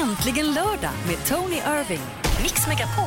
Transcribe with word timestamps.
Äntligen 0.00 0.54
lördag 0.54 0.90
med 1.06 1.26
Tony 1.28 1.56
Irving. 1.56 2.00
Mix 2.42 2.66
Megapol. 2.66 3.04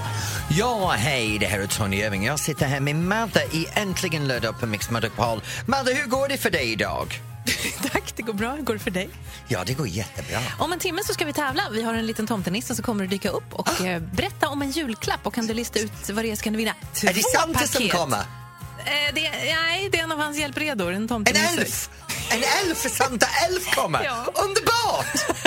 Ja, 0.57 0.89
hej, 0.97 1.37
det 1.39 1.45
här 1.45 1.59
är 1.59 1.67
Tony 1.67 1.97
Irving. 1.97 2.25
Jag 2.25 2.39
sitter 2.39 2.65
här 2.65 2.79
med 2.79 2.95
Madde 2.95 3.43
i 3.43 3.67
Äntligen 3.73 4.27
lördag 4.27 4.59
på 4.59 4.65
Mix 4.65 4.89
Megapol. 4.89 5.41
Madde, 5.67 5.93
hur 5.93 6.05
går 6.05 6.27
det 6.27 6.37
för 6.37 6.49
dig 6.49 6.71
idag? 6.71 7.19
Tack, 7.91 8.13
det 8.15 8.21
går 8.23 8.33
bra. 8.33 8.51
Hur 8.55 8.63
går 8.63 8.73
det 8.73 8.79
för 8.79 8.91
dig? 8.91 9.09
Ja, 9.47 9.63
det 9.65 9.73
går 9.73 9.87
jättebra. 9.87 10.39
Om 10.59 10.73
en 10.73 10.79
timme 10.79 11.01
så 11.05 11.13
ska 11.13 11.25
vi 11.25 11.33
tävla. 11.33 11.63
Vi 11.71 11.81
har 11.83 11.93
en 11.93 12.05
liten 12.07 12.27
tomtenisse 12.27 12.75
som 12.75 12.83
kommer 12.83 13.03
att 13.03 13.09
dyka 13.09 13.29
upp 13.29 13.53
och 13.53 13.69
Ah. 13.81 13.85
eh, 13.85 13.99
berätta 13.99 14.49
om 14.49 14.61
en 14.61 14.71
julklapp. 14.71 15.19
Och 15.27 15.33
kan 15.33 15.47
du 15.47 15.53
lista 15.53 15.79
ut 15.79 16.09
vad 16.09 16.25
det 16.25 16.31
är 16.31 16.35
så 16.35 16.43
kan 16.43 16.53
du 16.53 16.57
vinna 16.57 16.73
två 16.93 17.07
är 17.07 17.13
det 17.13 17.23
Santa 17.23 17.59
som 17.67 17.81
paket. 17.81 17.91
kommer? 17.97 18.17
Eh, 18.19 19.13
det, 19.13 19.31
nej, 19.55 19.89
det 19.91 19.99
är 19.99 20.03
en 20.03 20.11
av 20.11 20.19
hans 20.19 20.37
hjälpredor. 20.37 20.89
En 20.91 21.01
En 21.01 21.07
tomtenisse. 21.07 21.61
elf! 21.61 21.89
En 22.29 22.43
elf, 22.69 22.91
Santa 22.97 23.27
elf 23.49 23.75
kommer! 23.75 24.03
Ja. 24.05 24.25
Underbart! 24.35 25.37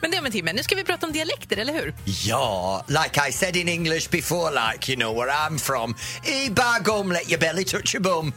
Men 0.00 0.10
det 0.10 0.16
är 0.16 0.20
om 0.20 0.26
en 0.26 0.32
timme. 0.32 0.52
Nu 0.52 0.62
ska 0.62 0.74
vi 0.74 0.84
prata 0.84 1.06
om 1.06 1.12
dialekter, 1.12 1.56
eller 1.56 1.72
hur? 1.72 1.94
Ja, 2.04 2.84
like 2.88 3.28
I 3.28 3.32
said 3.32 3.56
in 3.56 3.68
English 3.68 4.10
before, 4.10 4.50
like 4.50 4.92
you 4.92 5.00
know 5.00 5.14
where 5.14 5.32
I'm 5.32 5.58
from. 5.58 5.94
I 6.24 6.50
bagom, 6.50 7.12
let 7.12 7.30
your 7.30 7.40
belly 7.40 7.64
touch 7.64 7.94
your 7.94 8.02
bum. 8.02 8.32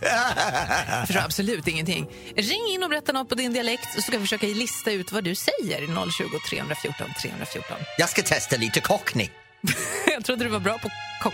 Förstår 1.05 1.21
absolut 1.21 1.67
ingenting. 1.67 2.07
Ring 2.35 2.73
in 2.73 2.83
och 2.83 2.89
berätta 2.89 3.11
något 3.11 3.29
på 3.29 3.35
din 3.35 3.53
dialekt 3.53 3.87
så 3.95 4.01
ska 4.01 4.11
vi 4.11 4.19
försöka 4.19 4.47
lista 4.47 4.91
ut 4.91 5.11
vad 5.11 5.23
du 5.23 5.35
säger. 5.35 6.11
020 6.11 6.39
314 6.49 7.07
314. 7.21 7.77
Jag 7.97 8.09
ska 8.09 8.21
testa 8.21 8.57
lite 8.57 8.79
cockney. 8.79 9.29
Jag 10.13 10.25
trodde 10.25 10.43
du 10.43 10.49
var 10.49 10.59
bra 10.59 10.77
på 10.77 10.89
kock. 11.21 11.33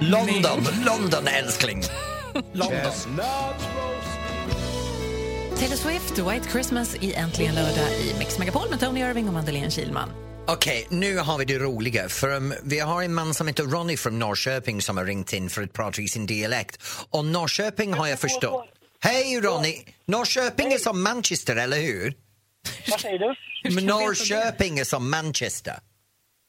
London, 0.00 0.66
London 0.84 1.26
älskling. 1.26 1.82
London. 2.52 2.92
Taylor 5.62 5.76
Swift, 5.76 6.18
White 6.18 6.50
Christmas 6.50 6.96
i 6.96 7.14
Äntligen 7.14 7.54
lördag 7.54 7.90
i 7.92 8.14
Mix 8.18 8.38
Megapol 8.38 8.70
med 8.70 8.80
Tony 8.80 9.00
Irving 9.00 9.28
och 9.28 9.34
Madeleine 9.34 9.70
Kilman. 9.70 10.08
Okej, 10.46 10.86
nu 10.90 11.18
har 11.18 11.38
vi 11.38 11.44
det 11.44 11.58
roliga. 11.58 12.08
För 12.08 12.36
um, 12.36 12.54
Vi 12.64 12.78
har 12.78 13.02
en 13.02 13.14
man 13.14 13.34
som 13.34 13.46
heter 13.46 13.64
Ronny 13.64 13.96
från 13.96 14.18
Norrköping 14.18 14.82
som 14.82 14.96
har 14.96 15.04
ringt 15.04 15.32
in 15.32 15.50
för 15.50 15.62
att 15.62 15.72
prata 15.72 16.02
i 16.02 16.08
sin 16.08 16.26
dialekt. 16.26 16.82
Och 17.10 17.24
Norrköping 17.24 17.92
har 17.92 18.06
jag 18.06 18.18
förstått. 18.18 18.64
Hej 19.00 19.40
Ronny! 19.40 19.78
Norrköping 20.06 20.72
är 20.72 20.78
som 20.78 21.02
Manchester, 21.02 21.56
eller 21.56 21.80
hur? 21.80 22.14
Vad 22.90 23.00
säger 23.00 23.18
du? 23.18 23.34
Men 23.74 23.86
Norrköping 23.86 24.78
är 24.78 24.84
som 24.84 25.10
Manchester. 25.10 25.78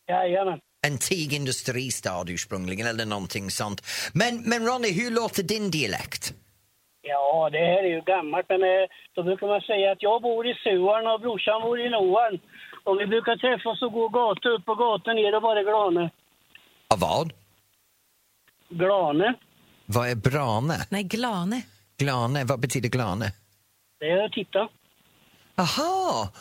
Jajamän. 0.09 0.59
En 0.85 0.97
tigindustristad 0.97 2.25
ursprungligen 2.27 2.87
eller 2.87 3.05
någonting 3.05 3.51
sånt. 3.51 3.81
Men, 4.13 4.41
men 4.41 4.65
Ronny, 4.65 4.91
hur 4.91 5.11
låter 5.11 5.43
din 5.43 5.71
dialekt? 5.71 6.33
Ja, 7.05 7.49
det 7.51 7.57
här 7.57 7.83
är 7.83 7.89
ju 7.95 8.01
gammalt, 8.01 8.45
men 8.49 8.63
eh, 8.63 8.85
då 9.15 9.23
brukar 9.23 9.47
man 9.47 9.61
säga 9.61 9.91
att 9.91 10.01
jag 10.03 10.21
bor 10.21 10.47
i 10.47 10.53
Suarn 10.63 11.07
och 11.07 11.19
brorsan 11.21 11.61
bor 11.61 11.79
i 11.79 11.89
Noarn. 11.89 12.39
Och 12.83 12.99
vi 12.99 13.05
brukar 13.07 13.35
träffas 13.35 13.81
och 13.81 13.91
gå 13.93 14.07
gata 14.09 14.49
upp 14.49 14.69
och 14.69 14.77
gata 14.77 15.13
ner 15.13 15.35
och 15.35 15.41
bara 15.41 15.63
glane. 15.63 16.09
Av 16.93 16.99
vad? 16.99 17.33
Glane, 18.69 19.33
Vad 19.85 20.09
är 20.09 20.15
brane? 20.15 20.77
Nej, 20.89 21.03
Glane. 21.03 21.61
Glane, 21.97 22.43
vad 22.43 22.59
betyder 22.59 22.89
glane? 22.89 23.25
det 23.99 24.09
är 24.09 24.25
att 24.25 24.31
titta. 24.31 24.67
Aha! 25.57 26.31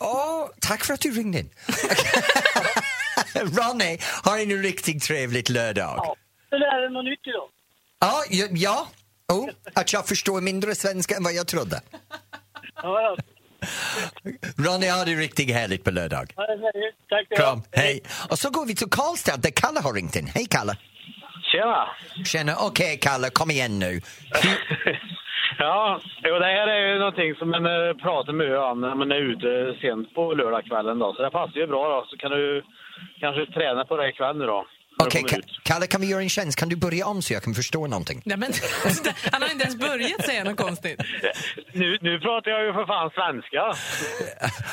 Åh, 0.00 0.46
tack 0.60 0.84
för 0.84 0.94
att 0.94 1.00
du 1.00 1.10
ringde 1.10 1.38
in. 1.38 1.50
Ronny, 3.34 3.98
har 4.24 4.38
en 4.38 4.62
riktigt 4.62 5.02
trevligt 5.02 5.48
lördag. 5.48 5.94
Ja. 5.96 6.16
Så 6.50 6.56
lär 6.58 6.80
dig 6.80 6.90
något 6.90 7.04
nytt 7.04 7.26
idag. 7.26 7.48
Ja, 8.00 8.22
ja, 8.50 8.88
ja. 9.28 9.34
Oh, 9.34 9.48
att 9.74 9.92
jag 9.92 10.06
förstår 10.06 10.40
mindre 10.40 10.74
svenska 10.74 11.16
än 11.16 11.24
vad 11.24 11.32
jag 11.32 11.46
trodde. 11.46 11.80
Ja, 12.82 13.00
ja. 13.02 13.16
Ronny, 14.56 14.88
ha 14.88 15.04
det 15.04 15.14
riktigt 15.14 15.54
härligt 15.54 15.84
på 15.84 15.90
lördag. 15.90 16.32
Ja. 16.36 16.46
Tack. 17.08 17.28
Kram, 17.36 17.62
hej. 17.72 18.02
Och 18.30 18.38
så 18.38 18.50
går 18.50 18.66
vi 18.66 18.74
till 18.74 18.90
Karlstad 18.90 19.36
där 19.36 19.50
Kalle 19.50 19.80
har 19.80 19.92
ringt 19.92 20.16
in. 20.16 20.26
Hej 20.26 20.46
Kalle. 20.50 20.76
Tjena! 21.52 21.88
Tjena, 22.24 22.56
okej 22.60 22.98
Kalle, 22.98 23.30
kom 23.30 23.50
igen 23.50 23.78
nu. 23.78 24.00
Ja, 25.58 26.00
jo, 26.24 26.38
det 26.38 26.44
här 26.44 26.66
är 26.66 26.92
ju 26.92 26.98
någonting 26.98 27.34
som 27.34 27.50
man 27.50 27.66
eh, 27.66 27.94
pratar 28.02 28.32
mycket 28.32 28.58
om 28.58 28.80
när 28.80 28.94
man 28.94 29.12
är 29.12 29.16
ute 29.16 29.78
sent 29.80 30.14
på 30.14 30.34
lördagskvällen. 30.34 30.98
Då. 30.98 31.14
Så 31.14 31.22
det 31.22 31.30
passar 31.30 31.60
ju 31.60 31.66
bra. 31.66 31.88
Då. 31.88 32.06
Så 32.10 32.16
kan 32.16 32.30
du 32.30 32.62
kanske 33.20 33.52
träna 33.52 33.84
på 33.84 33.96
det 33.96 34.08
ikväll 34.08 34.36
nu 34.36 34.46
då. 34.46 34.66
Okej, 35.02 35.24
ut. 35.38 35.60
Kalle, 35.62 35.86
kan 35.86 36.00
vi 36.00 36.06
göra 36.06 36.22
en 36.22 36.28
tjänst? 36.28 36.58
Kan 36.58 36.68
du 36.68 36.76
börja 36.76 37.06
om 37.06 37.22
så 37.22 37.32
jag 37.32 37.42
kan 37.42 37.54
förstå 37.54 37.86
någonting? 37.86 38.22
Nej, 38.24 38.36
men, 38.36 38.52
han 39.32 39.42
har 39.42 39.50
inte 39.50 39.64
ens 39.64 39.78
börjat 39.78 40.24
säga 40.24 40.44
något 40.44 40.56
konstigt. 40.56 41.00
Nu, 41.72 41.98
nu 42.00 42.20
pratar 42.20 42.50
jag 42.50 42.64
ju 42.66 42.72
för 42.72 42.86
fan 42.86 43.10
svenska. 43.10 43.62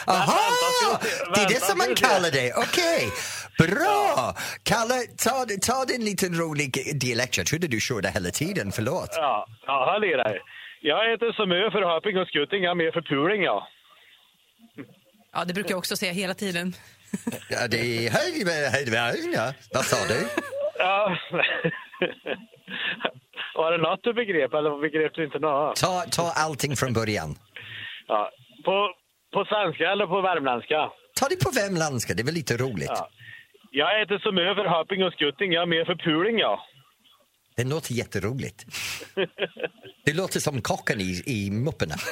Aha! 0.07 0.99
Det 1.35 1.41
är 1.41 1.49
det 1.49 1.61
som 1.61 1.77
man 1.77 1.95
kallar 1.95 2.31
det. 2.31 2.53
Okej, 2.53 3.09
bra! 3.57 4.35
Kalle, 4.63 4.99
ta, 5.17 5.45
ta 5.61 5.85
din 5.85 6.05
liten 6.05 6.39
rolig 6.39 6.99
dialekt. 7.01 7.37
Jag 7.37 7.47
trodde 7.47 7.67
du 7.67 7.79
körde 7.79 8.09
hela 8.09 8.29
tiden, 8.29 8.71
förlåt. 8.71 9.09
Ja, 9.11 9.47
ja 9.67 9.85
hör 9.91 10.05
i 10.13 10.17
dig. 10.23 10.41
Jag 10.81 11.11
heter 11.11 11.31
som 11.31 11.51
ö 11.51 11.71
för 11.71 11.81
Höping 11.81 12.17
och 12.17 12.27
Skutting. 12.27 12.63
Jag 12.63 12.71
är 12.71 12.75
med 12.75 12.93
för 12.93 13.01
Puling, 13.01 13.43
ja. 13.43 13.67
Ja, 15.33 15.45
det 15.45 15.53
brukar 15.53 15.69
jag 15.69 15.77
också 15.77 15.95
säga 15.97 16.11
hela 16.11 16.33
tiden. 16.33 16.73
Ja, 17.49 17.67
det 17.67 17.77
är... 17.77 18.09
Hej, 18.09 19.31
ja. 19.33 19.53
Vad 19.73 19.85
sa 19.85 20.07
du? 20.07 20.27
ja. 20.77 21.17
Var 23.55 23.71
det 23.71 23.77
något 23.77 23.99
du 24.03 24.13
begrep 24.13 24.53
eller 24.53 24.81
begrep 24.81 25.11
du 25.15 25.25
inte 25.25 25.39
något? 25.39 25.75
Ta, 25.75 26.03
ta 26.11 26.31
allting 26.35 26.75
från 26.75 26.93
början. 26.93 27.35
Ja. 28.07 28.29
På, 28.65 28.89
på 29.33 29.45
svenska 29.45 29.91
eller 29.91 30.07
på 30.07 30.21
värmländska? 30.21 30.91
Ta 31.19 31.27
det 31.29 31.43
på 31.43 31.51
värmländska, 31.51 32.13
det 32.13 32.21
är 32.21 32.25
väl 32.25 32.33
lite 32.33 32.57
roligt. 32.57 32.89
Ja. 32.89 33.09
Jag 33.71 33.99
heter 33.99 34.17
som 34.17 34.37
ö 34.37 34.55
för 34.55 34.65
Höping 34.65 35.03
och 35.03 35.13
Skutting. 35.13 35.53
Jag 35.53 35.61
är 35.61 35.65
med 35.65 35.85
för 35.85 35.95
Puling, 35.95 36.39
ja. 36.39 36.65
Det 37.55 37.63
låter 37.63 37.93
jätteroligt. 37.93 38.65
Det 40.05 40.13
låter 40.13 40.39
som 40.39 40.61
kocken 40.61 41.01
i, 41.01 41.23
i 41.25 41.51
Mupparna. 41.51 41.95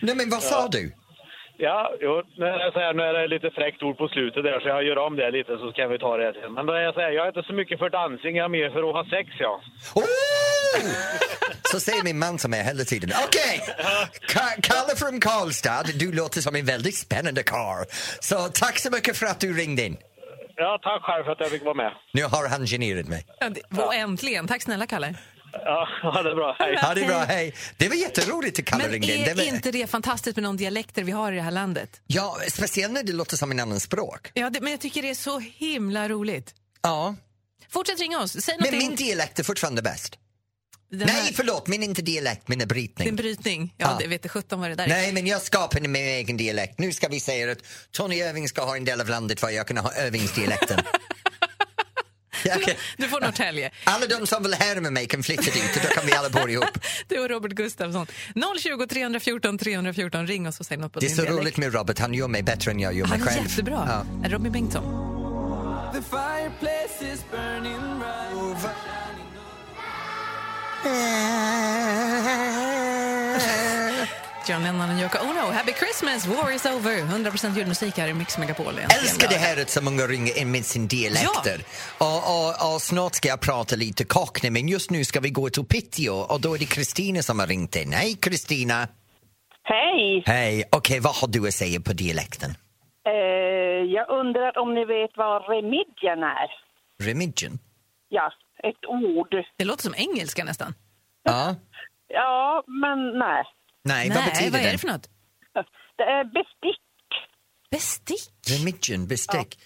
Nej, 0.00 0.16
men 0.16 0.30
vad 0.30 0.42
sa 0.42 0.68
du? 0.68 0.92
Ja, 1.66 1.80
jo, 2.00 2.22
när 2.36 2.46
jag 2.64 2.72
säger 2.72 2.94
nu 2.94 3.02
är 3.02 3.12
det 3.14 3.26
lite 3.28 3.50
fräckt 3.50 3.82
ord 3.82 3.96
på 3.98 4.08
slutet 4.08 4.44
där 4.44 4.60
så 4.60 4.68
jag 4.68 4.84
gör 4.84 4.98
om 4.98 5.16
det 5.16 5.30
lite 5.30 5.52
så 5.58 5.72
kan 5.72 5.90
vi 5.90 5.98
ta 5.98 6.16
det 6.16 6.32
sen. 6.40 6.52
Men 6.54 6.66
då 6.66 6.72
jag 6.74 6.94
säger 6.94 7.10
jag 7.10 7.24
är 7.24 7.28
inte 7.28 7.42
så 7.50 7.52
mycket 7.52 7.78
för 7.78 7.90
dansing, 7.90 8.36
jag 8.36 8.44
är 8.44 8.48
mer 8.58 8.70
för 8.70 8.82
att 8.88 8.94
ha 8.98 9.04
sex, 9.16 9.26
ja. 9.38 9.60
Oh! 9.94 10.04
Så 11.72 11.80
säger 11.80 12.04
min 12.04 12.18
man 12.18 12.38
som 12.38 12.54
är 12.54 12.62
hela 12.62 12.84
tiden. 12.84 13.10
Okej, 13.26 13.60
Ka- 14.34 14.60
Kalle 14.62 14.96
från 14.96 15.20
Karlstad, 15.20 15.82
du 15.98 16.12
låter 16.12 16.40
som 16.40 16.54
en 16.56 16.64
väldigt 16.64 16.96
spännande 16.96 17.42
karl. 17.42 17.84
Så 18.20 18.36
tack 18.54 18.78
så 18.78 18.90
mycket 18.90 19.16
för 19.16 19.26
att 19.26 19.40
du 19.40 19.52
ringde 19.56 19.82
in. 19.86 19.96
Ja, 20.56 20.78
tack 20.82 21.02
själv 21.02 21.24
för 21.24 21.32
att 21.32 21.40
jag 21.40 21.50
fick 21.50 21.64
vara 21.64 21.74
med. 21.74 21.92
Nu 22.12 22.22
har 22.22 22.48
han 22.48 22.66
generat 22.66 23.08
mig. 23.08 23.26
Ja, 23.40 23.48
det, 23.48 23.82
och 23.82 23.94
äntligen. 23.94 24.46
Tack 24.48 24.62
snälla, 24.62 24.86
Kalle. 24.86 25.14
Ja, 25.52 25.88
ha 26.02 26.22
det 26.22 26.34
bra. 26.34 26.56
Hej. 26.58 26.76
Ha 26.76 26.94
det 26.94 27.06
bra, 27.06 27.18
hej. 27.24 27.54
Det 27.76 27.88
var 27.88 27.96
jätteroligt 27.96 28.64
Kalle 28.64 28.84
Men 28.84 28.94
in. 28.94 29.00
Det 29.00 29.30
är 29.30 29.34
var... 29.34 29.42
inte 29.42 29.70
det 29.70 29.86
fantastiskt 29.86 30.36
med 30.36 30.44
de 30.44 30.56
dialekter 30.56 31.04
vi 31.04 31.12
har 31.12 31.32
i 31.32 31.36
det 31.36 31.42
här 31.42 31.50
landet? 31.50 32.00
Ja, 32.06 32.36
speciellt 32.48 32.92
när 32.92 33.02
det 33.02 33.12
låter 33.12 33.36
som 33.36 33.50
en 33.50 33.60
annan 33.60 33.80
språk. 33.80 34.30
Ja, 34.34 34.50
det, 34.50 34.60
men 34.60 34.70
jag 34.70 34.80
tycker 34.80 35.02
det 35.02 35.10
är 35.10 35.14
så 35.14 35.38
himla 35.38 36.08
roligt. 36.08 36.54
Ja, 36.82 37.14
Fortsätt 37.68 38.00
ringa 38.00 38.18
oss. 38.20 38.32
Säg 38.32 38.54
men 38.58 38.64
någonting. 38.64 38.88
min 38.88 38.96
dialekt 38.96 39.38
är 39.38 39.44
fortfarande 39.44 39.82
bäst. 39.82 40.16
Den 40.90 41.08
här- 41.08 41.22
Nej, 41.22 41.32
förlåt, 41.34 41.66
min 41.66 41.82
är 41.82 41.86
inte 41.86 42.02
dialekt, 42.02 42.48
min 42.48 42.60
är 42.60 42.66
brytning. 42.66 43.06
Din 43.06 43.16
brytning. 43.16 43.74
Ja, 43.76 43.86
Ja. 43.90 43.96
det 44.00 44.06
vet 44.06 44.30
sjutton 44.30 44.60
vad 44.60 44.70
det 44.70 44.74
där 44.74 44.84
är. 44.84 44.88
Nej, 44.88 45.12
men 45.12 45.26
jag 45.26 45.42
skapade 45.42 45.88
min 45.88 46.02
egen 46.04 46.36
dialekt. 46.36 46.78
Nu 46.78 46.92
ska 46.92 47.08
vi 47.08 47.20
säga 47.20 47.52
att 47.52 47.58
Tony 47.90 48.16
Irving 48.16 48.48
ska 48.48 48.64
ha 48.64 48.76
en 48.76 48.84
del 48.84 49.00
av 49.00 49.08
landet 49.08 49.40
för 49.40 49.50
jag 49.50 49.66
kan 49.66 49.76
ha 49.76 49.92
övningsdialekten. 49.92 50.80
Du 52.96 53.08
får 53.08 53.20
Norrtälje. 53.20 53.70
Alla 53.84 54.06
de 54.06 54.26
som 54.26 54.42
vill 54.42 54.54
härma 54.54 54.90
mig 54.90 55.06
kan 55.06 55.22
flytta 55.22 55.42
dit 55.42 55.80
då 55.82 55.88
kan 55.88 56.06
vi 56.06 56.12
alla 56.12 56.28
bo 56.30 56.48
ihop. 56.48 56.78
Du 57.08 57.18
och 57.18 57.28
Robert 57.30 57.52
Gustafsson. 57.52 58.06
020 58.60 58.86
314 58.86 59.58
314. 59.58 60.26
Ring 60.26 60.48
oss 60.48 60.60
och 60.60 60.66
säg 60.66 60.76
något 60.76 60.92
på 60.92 61.00
Det 61.00 61.06
är 61.06 61.08
din 61.08 61.16
så 61.16 61.22
dialekt. 61.22 61.40
roligt 61.42 61.56
med 61.56 61.74
Robert, 61.74 61.98
han 61.98 62.14
gör 62.14 62.28
mig 62.28 62.42
bättre 62.42 62.70
än 62.70 62.80
jag 62.80 62.94
gör 62.94 63.06
mig 63.06 63.18
Han 63.18 63.28
är 63.28 63.32
själv. 63.32 63.48
jättebra. 63.50 64.04
Ja. 64.22 64.26
Är 64.26 64.30
Robin 64.30 64.52
Bengtsson. 64.52 64.84
John 70.84 72.04
Lennon 72.04 72.19
och 74.56 75.00
Yoko 75.02 75.18
Ono. 75.18 75.52
Happy 75.52 75.72
Christmas, 75.72 76.26
war 76.26 76.50
is 76.54 76.66
over. 76.66 76.96
100% 77.02 77.56
julmusik 77.56 77.98
här 77.98 78.08
i 78.08 78.14
Mix 78.14 78.38
Megapol. 78.38 78.66
Äntligen 78.66 78.90
älskar 78.90 79.28
det 79.28 79.34
här 79.34 79.62
att 79.62 79.70
så 79.70 79.82
många 79.82 80.02
ringer 80.02 80.38
in 80.38 80.50
med 80.50 80.64
sin 80.64 80.88
dialekter. 80.88 81.58
Och, 81.98 82.20
och, 82.34 82.74
och 82.74 82.82
snart 82.82 83.14
ska 83.14 83.28
jag 83.28 83.40
prata 83.40 83.76
lite 83.76 84.04
cockney, 84.04 84.50
men 84.50 84.68
just 84.68 84.90
nu 84.90 85.04
ska 85.04 85.20
vi 85.20 85.30
gå 85.30 85.50
till 85.50 85.64
Piteå 85.64 86.14
och 86.14 86.40
då 86.40 86.54
är 86.54 86.58
det 86.58 86.64
Kristina 86.64 87.22
som 87.22 87.38
har 87.38 87.46
ringt 87.46 87.76
in. 87.76 87.92
Hej 87.92 88.16
Kristina! 88.22 88.88
Hej! 89.62 90.22
Hej, 90.26 90.64
okej 90.72 91.00
vad 91.00 91.14
har 91.14 91.28
du 91.28 91.48
att 91.48 91.54
säga 91.54 91.80
på 91.80 91.92
dialekten? 91.92 92.50
Eh, 93.06 93.12
jag 93.96 94.10
undrar 94.20 94.58
om 94.58 94.74
ni 94.74 94.84
vet 94.84 95.10
vad 95.16 95.48
remidjen 95.48 96.22
är? 96.22 96.48
Remidgen? 97.02 97.58
Ja, 98.08 98.32
ett 98.62 98.86
ord. 98.86 99.34
Det 99.56 99.64
låter 99.64 99.82
som 99.82 99.94
engelska 99.94 100.44
nästan. 100.44 100.74
Ja. 101.22 101.54
Ja, 102.08 102.64
men 102.66 103.18
nej. 103.18 103.44
Nej, 103.84 104.08
Nej, 104.08 104.16
vad 104.18 104.24
betyder 104.24 104.50
vad 104.50 104.60
är 104.60 104.64
det? 104.64 104.72
det 104.72 104.78
för 104.78 104.88
något? 104.88 105.08
Det 105.96 106.02
är 106.02 106.24
bestick. 106.24 106.80
Bestick? 107.70 108.28
Remigen, 108.50 109.06
bestick. 109.06 109.58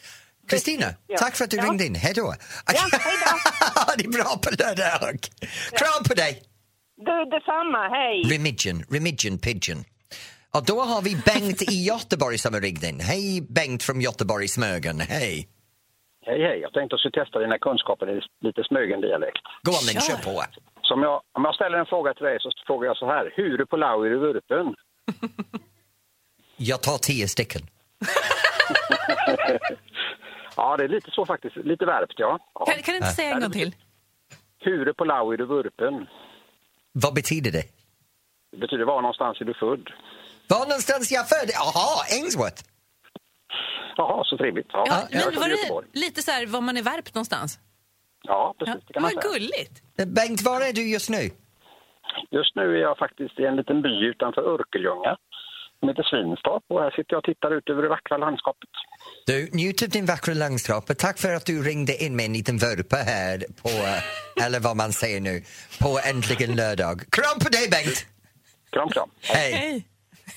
Kristina, 0.49 0.87
Ja. 1.07 1.17
tack 1.19 1.37
för 1.37 1.45
att 1.45 1.51
du 1.51 1.57
Ja. 1.57 1.63
ringde 1.65 1.87
in. 1.87 1.95
Hej 1.95 2.13
då. 2.15 2.35
Ja, 2.67 2.73
hej 2.93 3.17
då. 3.27 3.93
det 3.99 4.05
är 4.05 4.09
bra 4.13 4.37
på 4.43 4.51
lördag. 4.59 5.19
Kram 5.79 6.05
på 6.09 6.15
dig. 6.15 6.43
Du, 6.97 7.25
detsamma. 7.31 7.89
Hej. 7.89 8.23
Remigen, 8.37 8.85
Remigen 8.91 9.39
Pigeon. 9.39 9.85
Och 10.55 10.65
då 10.65 10.81
har 10.81 11.03
vi 11.03 11.17
Bengt 11.17 11.63
i 11.63 11.85
Göteborg 11.91 12.39
som 12.39 12.55
har 12.55 12.61
ringt 12.61 12.83
in. 12.85 13.01
Hej 13.01 13.41
Bengt 13.49 13.83
från 13.83 14.01
Göteborg 14.01 14.49
Smögen. 14.49 15.01
Hej. 15.01 15.49
Hej, 16.27 16.43
hej. 16.43 16.59
Jag 16.61 16.73
tänkte 16.73 16.95
också 16.95 17.11
testa 17.11 17.39
dina 17.39 17.59
kunskaper 17.59 18.07
i 18.19 18.21
lite 18.47 18.65
Smögen-dialekt. 18.65 19.43
Gå 19.63 19.71
on 19.73 19.79
Kör. 19.79 20.01
kör 20.01 20.17
på. 20.17 20.43
Så 20.85 20.95
om 20.95 21.03
jag, 21.03 21.23
om 21.33 21.45
jag 21.45 21.55
ställer 21.55 21.79
en 21.79 21.87
fråga 21.87 22.15
till 22.15 22.25
dig 22.25 22.39
så 22.41 22.51
frågar 22.67 22.87
jag 22.87 22.97
så 22.97 23.07
här. 23.07 23.33
Hur 23.37 23.65
på 23.65 23.77
lau 23.77 24.07
i 24.07 24.09
vurpen? 24.09 24.75
Jag 26.57 26.83
tar 26.83 26.99
tio 26.99 27.29
stycken. 27.29 27.63
Ja, 30.57 30.77
det 30.77 30.85
är 30.85 30.89
lite 30.89 31.11
så 31.11 31.27
faktiskt. 31.27 31.57
Lite 31.57 31.87
värpt, 31.87 32.15
ja. 32.17 32.39
ja. 32.55 32.65
Kan, 32.65 32.75
kan 32.75 32.93
du 32.93 32.97
inte 32.97 33.09
säga 33.11 33.35
en 33.35 33.41
gång 33.41 33.51
till? 33.51 33.75
Hur 34.59 34.93
på 34.93 35.05
lau 35.05 35.35
i 35.35 35.37
vurpen? 35.37 36.07
Vad 36.93 37.15
betyder 37.15 37.51
det? 37.53 37.65
Det 38.53 38.59
betyder 38.59 38.85
var 38.85 39.03
någonstans 39.03 39.41
är 39.41 39.45
du 39.45 39.55
född? 39.55 39.91
Var 40.49 40.67
någonstans 40.67 41.13
jag 41.13 41.29
född? 41.29 41.51
Jaha, 41.53 42.05
Ainsworth. 42.13 42.63
Jaha, 43.97 44.25
så 44.25 44.37
trevligt. 44.37 44.67
Ja, 44.73 44.85
Ja, 45.11 45.21
men 45.31 45.41
var 45.41 45.83
det 45.83 45.99
lite 46.01 46.23
så 46.23 46.31
här 46.31 46.47
var 46.47 46.61
man 46.61 46.77
är 46.77 46.83
värpt 46.83 47.15
någonstans? 47.15 47.59
Ja, 48.27 48.55
precis. 48.59 48.83
Det 48.87 48.93
kan 48.93 49.03
man 49.03 49.13
vad 49.15 49.23
säga. 49.23 49.33
gulligt. 49.33 49.83
Bengt, 50.17 50.43
var 50.43 50.61
är 50.61 50.73
du 50.73 50.91
just 50.91 51.11
nu? 51.11 51.31
Just 52.31 52.57
nu 52.57 52.77
är 52.77 52.81
jag 52.81 52.99
faktiskt 52.99 53.39
i 53.41 53.45
en 53.45 53.57
liten 53.57 53.83
by 53.83 53.95
utanför 54.13 54.43
Örkelljunga 54.43 55.17
som 55.81 55.89
heter 55.89 56.03
Svinstorp 56.03 56.65
och 56.69 56.81
här 56.81 56.91
sitter 56.91 57.13
jag 57.15 57.19
och 57.19 57.25
tittar 57.25 57.51
ut 57.59 57.71
över 57.71 57.83
det 57.83 57.89
vackra 57.89 58.17
landskapet. 58.17 58.71
Du, 59.27 59.49
njut 59.53 59.83
av 59.83 59.89
din 59.89 60.07
vackra 60.07 60.35
landskap 60.35 60.91
och 60.91 60.99
tack 60.99 61.19
för 61.19 61.35
att 61.35 61.47
du 61.47 61.63
ringde 61.63 62.05
in 62.05 62.17
med 62.17 62.27
en 62.27 62.33
liten 62.33 62.59
vurpa 62.59 62.97
här 62.97 63.39
på, 63.63 63.69
eh, 63.69 64.47
eller 64.47 64.61
vad 64.61 64.77
man 64.77 64.93
säger 64.93 65.21
nu, 65.21 65.43
på 65.81 66.01
Äntligen 66.11 66.57
lördag. 66.57 66.97
Kram 67.11 67.39
på 67.43 67.49
dig 67.49 67.69
Bengt! 67.71 68.07
Kram, 68.73 68.89
kram. 68.89 69.11
Hej! 69.21 69.53
Hej. 69.53 69.85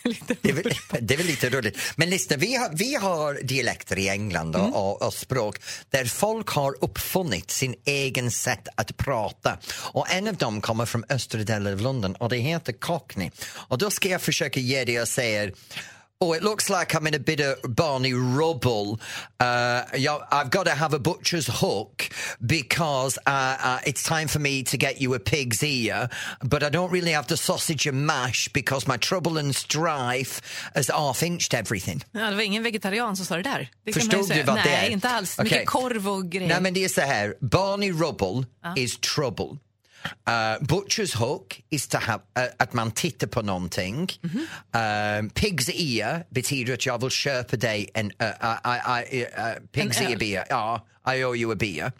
Lite 0.19 0.36
Det 0.42 0.50
är, 0.50 0.54
väl, 0.54 0.74
det 1.01 1.13
är 1.13 1.18
väl 1.18 1.27
lite 1.27 1.50
roligt. 1.50 1.77
Men 1.95 2.09
lyssna, 2.09 2.38
vi 2.38 2.56
har, 2.56 2.69
vi 2.74 2.95
har 2.95 3.39
dialekter 3.44 4.00
i 4.00 4.09
England 4.09 4.56
och, 4.56 4.75
och, 4.75 5.01
och 5.01 5.13
språk 5.13 5.59
där 5.89 6.06
folk 6.06 6.50
har 6.50 6.75
uppfunnit 6.83 7.51
sin 7.51 7.75
egen 7.86 8.31
sätt 8.31 8.68
att 8.75 8.98
prata. 8.98 9.57
Och 9.74 10.12
en 10.12 10.27
av 10.27 10.36
dem 10.36 10.62
kommer 10.62 10.86
från 10.86 11.04
östra 11.09 11.44
delen 11.44 11.74
av 11.74 11.81
London 11.81 12.15
och 12.15 12.30
det 12.30 12.38
heter 12.38 12.74
cockney. 12.74 13.31
Och 13.48 13.77
då 13.77 13.92
ska 13.92 14.09
jag 14.09 14.21
försöka 14.21 14.59
ge 14.59 14.86
dig 14.86 15.01
och 15.01 15.07
säga 15.07 15.51
Oh, 16.19 16.34
it 16.34 16.42
looks 16.42 16.68
like 16.68 16.96
I'm 16.96 17.06
in 17.06 17.14
a 17.14 17.19
bit 17.19 17.40
of 17.42 17.75
Barney 17.75 18.14
rubble. 18.14 19.00
Uh, 19.40 19.84
I've 20.31 20.50
got 20.50 20.66
to 20.66 20.72
have 20.72 20.96
a 20.96 21.00
butcher's 21.00 21.48
hook 21.48 22.10
because 22.44 23.19
uh, 23.28 23.58
uh, 23.64 23.80
it's 23.86 24.02
time 24.02 24.28
for 24.28 24.40
me 24.40 24.64
to 24.64 24.78
get 24.78 25.00
you 25.00 25.14
a 25.14 25.19
pig's 25.19 25.64
ear, 25.64 26.10
but 26.44 26.64
I 26.64 26.69
don't 26.69 26.92
really 26.92 27.12
have 27.12 27.28
the 27.28 27.38
sausage 27.38 27.86
and 27.86 28.08
mash 28.08 28.48
because 28.48 28.88
my 28.88 28.98
trouble 28.98 29.38
and 29.38 29.56
strife 29.56 30.42
has 30.74 30.88
half-inched 30.88 31.54
everything. 31.54 32.04
Ja, 32.12 32.30
det 32.30 32.36
var 32.36 32.44
ingen 32.44 32.64
vegetarian 32.64 33.16
som 33.16 33.25
sa 33.25 33.36
det 33.36 33.44
där. 33.44 33.69
Det 33.84 33.92
kan 33.94 34.08
man 34.08 34.18
ju 34.18 34.24
Förstod 34.24 34.38
du 34.38 34.44
vad 34.44 34.56
Nej, 34.56 34.64
det 34.66 34.88
är? 34.88 34.90
inte 34.90 35.10
alls. 35.10 35.40
Okej. 35.40 35.52
Mycket 35.52 35.68
korv 35.68 36.10
och 36.10 36.30
grejer. 36.30 36.48
Nej, 36.48 36.62
men 36.62 36.74
det 36.74 36.84
är 36.84 36.90
så 36.90 37.02
här. 37.02 37.36
Barney 37.42 37.92
rubble 37.92 38.46
is 38.75 38.98
trouble. 39.00 39.58
Uh, 40.27 40.65
butcher's 40.65 41.13
hook 41.13 41.62
is 41.69 41.88
to 41.88 41.98
have, 41.98 42.21
uh, 42.39 42.45
att 42.57 42.74
man 42.74 42.92
tittar 42.92 43.27
på 43.27 43.42
någonting. 43.42 44.12
Mhm. 44.21 44.39
Um, 44.39 45.30
pig's 45.30 45.69
ear 45.69 46.24
betyder 46.30 46.74
att 46.74 46.86
jag 46.86 47.01
vill 47.01 47.09
köpa 47.09 47.57
dig 47.57 47.89
en 47.94 48.06
uh, 48.06 48.27
I, 48.65 49.18
I, 49.18 49.25
uh, 49.25 49.30
pig's 49.71 50.01
En 50.01 50.12
ear 50.12 50.18
beer. 50.18 50.45
Ja, 50.50 50.86
I 51.15 51.24
owe 51.24 51.36
you 51.38 51.51
a 51.51 51.56
beer. 51.56 51.92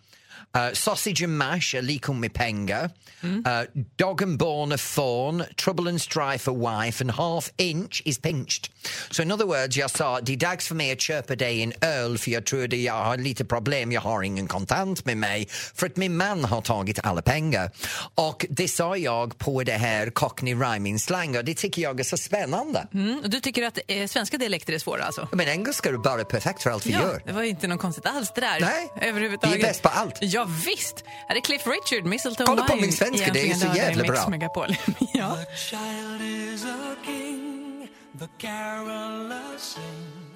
Uh, 0.58 0.74
sausage 0.74 1.22
and 1.24 1.38
mash 1.38 1.76
är 1.76 1.82
lika 1.82 2.14
med 2.14 2.34
pengar. 2.34 2.90
Mm. 3.22 3.46
Uh, 3.46 3.64
dog 3.96 4.22
and 4.24 4.38
bone 4.38 4.76
a 4.76 4.78
fawn, 4.78 5.44
trouble 5.56 5.90
and 5.90 6.02
strife 6.02 6.48
a 6.52 6.54
wife 6.54 7.02
and 7.04 7.12
half 7.12 7.52
inch 7.58 8.02
is 8.06 8.20
pinched. 8.20 8.70
So 9.12 9.22
in 9.24 9.32
other 9.32 9.46
words, 9.46 9.78
jag 9.78 9.90
sa 9.92 10.22
det 10.22 10.34
är 10.34 10.38
dags 10.38 10.68
för 10.68 10.76
mig 10.76 10.92
att 10.92 11.02
köpa 11.02 11.36
dig 11.36 11.64
en 11.64 11.74
öl 11.82 12.18
för 12.18 12.32
jag 12.32 12.46
tror 12.46 12.64
att 12.64 12.74
jag 12.74 13.04
har 13.04 13.18
lite 13.18 13.46
problem, 13.46 13.92
jag 13.92 14.02
har 14.02 14.24
ingen 14.24 14.48
kontant 14.48 15.06
med 15.06 15.18
mig 15.18 15.48
för 15.50 15.86
att 15.88 15.96
min 15.98 16.18
man 16.18 16.44
har 16.46 16.62
tagit 16.62 17.00
alla 17.06 17.22
pengar. 17.22 17.72
Och 18.16 18.46
det 18.50 18.68
sa 18.68 18.98
jag 18.98 19.38
på 19.38 19.64
det 19.64 19.72
här 19.78 20.10
cockney 20.10 20.56
rhyming 20.56 21.00
slang 21.00 21.38
och 21.38 21.46
det 21.46 21.54
tycker 21.54 21.82
jag 21.82 22.00
är 22.00 22.04
så 22.04 22.18
spännande. 22.18 22.88
Mm, 22.94 23.20
och 23.24 23.30
du 23.30 23.40
tycker 23.40 23.64
att 23.64 23.80
eh, 23.88 24.08
svenska 24.08 24.38
dialekter 24.38 24.74
är 24.74 24.80
svåra 24.80 25.04
alltså? 25.04 25.28
Men 25.32 25.48
engelska 25.48 25.90
är 25.90 25.94
bara 25.98 26.24
perfekt 26.26 26.64
för 26.64 26.70
allt 26.70 26.86
vi 26.86 26.92
Ja, 26.94 27.02
gör. 27.02 27.22
det 27.26 27.32
var 27.34 27.44
inte 27.44 27.68
något 27.68 27.82
konstigt 27.82 28.06
alls 28.06 28.32
det 28.36 28.42
där. 28.42 28.60
Nej, 28.60 28.90
överhuvudtaget. 29.02 29.58
vi 29.58 29.62
är 29.64 29.68
bäst 29.68 29.82
på 29.82 29.90
allt. 29.90 30.18
Ja, 30.22 30.48
visst. 30.66 31.04
Här 31.28 31.36
är 31.36 31.42
Cliff 31.42 31.68
Richard, 31.68 32.06
Mistletoe 32.06 32.46
Kolla 32.46 32.64
på 32.64 32.76
min 32.76 32.92
svenska, 32.92 33.34
det 33.34 33.52
är 33.52 33.54
så 33.54 33.68
jävla 33.76 34.02
Mix 34.02 34.14
bra. 34.14 34.30
Megapol. 34.30 34.68
ja. 35.14 35.38
child 35.56 36.22
is 36.22 36.66
a 36.66 36.96
king, 37.06 37.88
the 38.20 38.28
carolers 38.38 39.62
sing. 39.62 40.28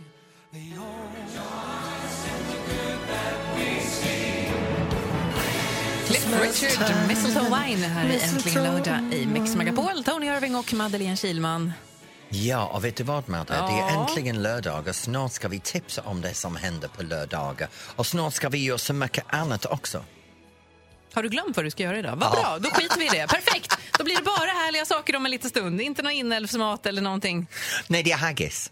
The 0.51 0.59
Cliff 6.07 6.41
Richard, 6.41 7.07
Mistletoe 7.07 7.43
Wine 7.43 7.87
här 7.87 8.09
i 8.09 8.19
Äntligen 8.19 8.63
lördag 8.63 9.13
i 9.13 9.25
Mix 9.25 9.55
Megapol. 9.55 10.03
Tony 10.03 10.25
Irving 10.25 10.55
och 10.55 10.73
Madeleine 10.73 11.17
Kilman. 11.17 11.73
Ja, 12.33 12.65
och 12.65 12.85
vet 12.85 12.95
du 12.95 13.03
vad 13.03 13.29
Madde? 13.29 13.53
Det 13.53 13.59
är 13.59 13.77
Ja. 13.77 13.89
äntligen 14.07 14.41
lördag 14.43 14.87
och 14.87 14.95
snart 14.95 15.31
ska 15.31 15.47
vi 15.47 15.59
tipsa 15.59 16.01
om 16.01 16.21
det 16.21 16.33
som 16.33 16.55
händer 16.55 16.87
på 16.87 17.03
lördagar. 17.03 17.69
Och 17.95 18.07
snart 18.07 18.33
ska 18.33 18.49
vi 18.49 18.63
göra 18.63 18.77
så 18.77 18.93
mycket 18.93 19.23
annat 19.27 19.65
också. 19.65 20.03
Har 21.13 21.23
du 21.23 21.29
glömt 21.29 21.55
vad 21.55 21.65
du 21.65 21.71
ska 21.71 21.83
göra 21.83 21.99
idag? 21.99 22.15
Vad 22.15 22.31
bra, 22.31 22.57
då 22.59 22.69
skiter 22.69 22.99
vi 22.99 23.05
i 23.05 23.09
det. 23.09 23.27
Perfekt! 23.27 23.77
Då 23.97 24.03
blir 24.03 24.15
det 24.15 24.23
bara 24.23 24.51
härliga 24.51 24.85
saker 24.85 25.15
om 25.15 25.25
en 25.25 25.31
liten 25.31 25.49
stund. 25.49 25.81
Inte 25.81 26.01
någon 26.01 26.11
inälvsmat 26.11 26.85
eller 26.85 27.01
någonting. 27.01 27.47
Nej, 27.87 28.03
det 28.03 28.11
är 28.11 28.17
haggis. 28.17 28.71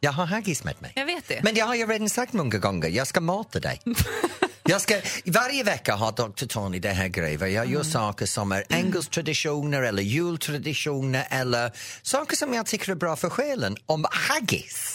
Jag 0.00 0.12
har 0.12 0.26
haggis 0.26 0.64
med 0.64 0.82
mig. 0.82 0.92
Jag 0.96 1.06
vet 1.06 1.28
det. 1.28 1.40
Men 1.42 1.54
jag 1.54 1.66
har 1.66 1.74
ju 1.74 1.86
redan 1.86 2.08
sagt 2.08 2.32
många 2.32 2.58
gånger, 2.58 2.88
jag 2.88 3.06
ska 3.06 3.20
mata 3.20 3.60
dig. 3.60 3.80
Jag 4.64 4.80
ska, 4.80 4.94
varje 5.26 5.64
vecka 5.64 5.94
har 5.94 6.12
Dr. 6.12 6.46
Tony 6.46 6.78
det 6.78 6.88
här 6.88 7.08
grejen. 7.08 7.52
Jag 7.52 7.66
gör 7.66 7.82
saker 7.82 8.26
som 8.26 8.52
är 8.52 8.64
engelsk 8.68 9.10
traditioner 9.10 9.82
eller 9.82 10.02
jultraditioner 10.02 11.26
eller 11.30 11.72
saker 12.02 12.36
som 12.36 12.54
jag 12.54 12.66
tycker 12.66 12.92
är 12.92 12.96
bra 12.96 13.16
för 13.16 13.30
själen. 13.30 13.76
Om 13.86 14.06
haggis, 14.10 14.94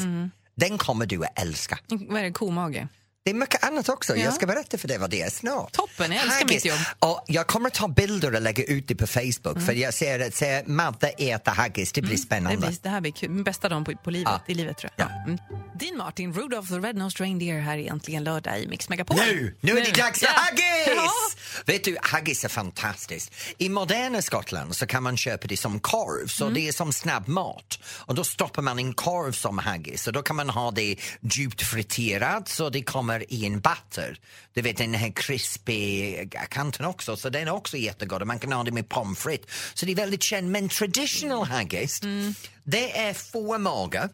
den 0.56 0.78
kommer 0.78 1.06
du 1.06 1.24
att 1.24 1.40
älska. 1.40 1.80
Vad 1.88 2.20
är 2.20 2.24
det? 2.24 2.32
Komage? 2.32 2.88
Det 3.28 3.32
är 3.32 3.36
mycket 3.36 3.64
annat 3.64 3.90
också. 3.90 4.16
Ja. 4.16 4.24
Jag 4.24 4.34
ska 4.34 4.46
berätta 4.46 4.78
för 4.78 4.88
dig 4.88 4.98
vad 4.98 5.10
det 5.10 5.22
är 5.22 5.30
snart. 5.30 5.72
Toppen, 5.72 6.12
jag 6.12 6.24
älskar 6.24 6.48
mitt 6.48 6.66
jobb. 6.66 6.78
Och 7.00 7.24
jag 7.28 7.48
kommer 7.48 7.70
ta 7.70 7.88
bilder 7.88 8.36
och 8.36 8.42
lägga 8.42 8.64
ut 8.64 8.88
det 8.88 8.96
på 8.96 9.08
Facebook 9.08 9.62
för 9.66 9.74
jag 9.74 9.94
ser 9.94 10.20
att 10.28 10.36
se 10.36 10.64
Madde 10.66 11.08
äta 11.10 11.52
haggis, 11.52 11.92
det 11.92 12.02
blir 12.02 12.12
Det, 12.12 12.18
spännande. 12.18 12.68
blir, 12.68 12.78
det 12.82 12.90
här 12.90 13.02
blir 13.02 13.12
kul. 13.12 13.44
Bästa 13.44 13.70
dagen 13.70 13.86
på, 13.86 13.94
på 14.04 14.12
livet, 14.12 14.32
Ja. 14.34 14.42
i 14.48 14.54
livet 14.54 14.78
tror 14.78 14.92
jag. 14.96 15.08
Ja. 15.08 15.24
Mm. 15.26 15.38
Dean 15.80 15.98
Martin, 15.98 16.34
Rudolph 16.34 16.70
the 16.70 16.76
Red-Nosed 16.76 17.22
Reindeer 17.22 17.60
här 17.62 17.78
i 17.78 17.88
Äntligen 17.88 18.24
lördag 18.24 18.60
i 18.60 18.68
Mix 18.68 18.90
Megapol. 18.90 19.18
Nu, 19.18 19.56
nu 19.62 19.72
är 19.78 19.86
det 19.86 19.92
dags 20.02 20.20
för 20.20 20.28
haggis! 20.28 21.27
Vet 21.68 21.84
du, 21.84 21.98
haggis 22.02 22.44
är 22.46 22.50
fantastiskt. 22.50 23.32
I 23.58 23.70
moderna 23.70 24.22
Skottland 24.22 24.76
så 24.76 24.88
kan 24.88 25.04
man 25.04 25.18
köpa 25.18 25.48
det 25.48 25.58
som 25.58 25.80
korv, 25.80 26.18
Mm. 26.18 26.30
så 26.30 26.50
det 26.50 26.68
är 26.68 26.72
som 26.72 26.94
snabbmat. 26.94 27.80
Och 27.86 28.16
då 28.16 28.24
stoppar 28.24 28.62
man 28.62 28.80
en 28.80 28.94
korv 28.94 29.32
som 29.32 29.58
haggis 29.58 30.08
och 30.08 30.14
då 30.14 30.22
kan 30.22 30.36
man 30.36 30.50
ha 30.50 30.72
det 30.72 30.96
djupt 31.22 31.62
friterat 31.62 32.50
så 32.50 32.70
det 32.70 32.82
kommer 32.84 33.34
i 33.34 33.46
en 33.46 33.60
batter. 33.60 34.20
Du 34.54 34.62
vet 34.62 34.78
den 34.78 34.94
här 34.94 35.12
crispy 35.16 36.16
kanten 36.50 36.86
också, 36.86 37.18
så 37.18 37.30
den 37.30 37.48
är 37.48 37.52
också 37.54 37.78
jättegod. 37.78 38.22
Och 38.22 38.28
Man 38.28 38.40
kan 38.40 38.52
ha 38.52 38.64
det 38.64 38.72
med 38.72 38.90
pommes 38.90 39.20
frites. 39.20 39.50
Så 39.74 39.86
det 39.86 39.92
är 39.92 39.96
väldigt 39.96 40.24
känt. 40.24 40.48
Men 40.48 40.70
traditional 40.70 41.46
haggis, 41.48 42.02
Mm. 42.04 42.36
det 42.64 42.98
är 42.98 43.14
fårmage 43.14 44.10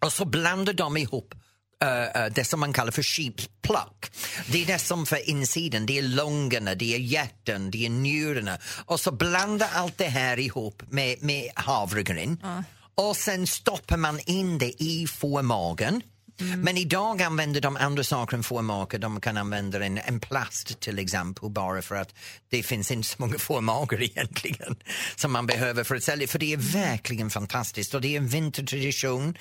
och 0.00 0.12
så 0.12 0.24
blandar 0.24 0.72
de 0.72 0.96
ihop 0.96 1.34
eh, 1.82 2.22
eh, 2.22 2.32
det 2.32 2.44
som 2.44 2.60
man 2.60 2.72
kallar 2.72 2.92
för 2.92 3.02
sheep's 3.02 3.48
pluck. 3.62 4.12
Det 4.46 4.62
är 4.62 4.66
det 4.66 4.78
som 4.78 5.06
för 5.06 5.30
insidan, 5.30 5.86
det 5.86 5.98
är 5.98 6.02
lungorna, 6.02 6.74
det 6.74 6.94
är 6.94 6.98
hjärtan, 6.98 7.70
det 7.70 7.86
är 7.86 7.90
njurarna. 7.90 8.58
Och 8.84 9.00
så 9.00 9.12
blandar 9.12 9.68
allt 9.72 9.98
det 9.98 10.08
här 10.08 10.38
ihop 10.38 10.82
med, 10.88 11.22
med 11.22 11.50
havregryn. 11.54 12.38
Och 12.94 13.16
sen 13.16 13.46
stoppar 13.46 13.96
man 13.96 14.20
in 14.26 14.58
det 14.58 14.82
i 14.82 15.06
fårmagen. 15.06 16.02
Men 16.38 16.76
idag 16.76 17.22
använder 17.22 17.60
de 17.60 17.76
andra 17.76 18.04
saker 18.04 18.36
än 18.36 18.42
fårmagar. 18.42 18.98
De 18.98 19.20
kan 19.20 19.36
använda 19.36 19.84
en, 19.84 19.98
en 19.98 20.20
plast 20.20 20.80
till 20.80 20.98
exempel 20.98 21.50
bara 21.50 21.82
för 21.82 21.94
att 21.94 22.14
det 22.48 22.62
finns 22.62 22.90
inte 22.90 23.08
så 23.08 23.16
många 23.18 23.38
fårmagar 23.38 24.02
egentligen 24.02 24.76
som 25.16 25.32
man 25.32 25.46
behöver 25.46 25.84
för 25.84 25.96
att 25.96 26.02
sälja. 26.02 26.28
För 26.28 26.38
det 26.38 26.52
är 26.52 26.56
verkligen 26.56 27.30
fantastiskt 27.30 27.94
och 27.94 28.00
det 28.00 28.14
är 28.14 28.16
en 28.16 28.28
vintertradition. 28.28 29.36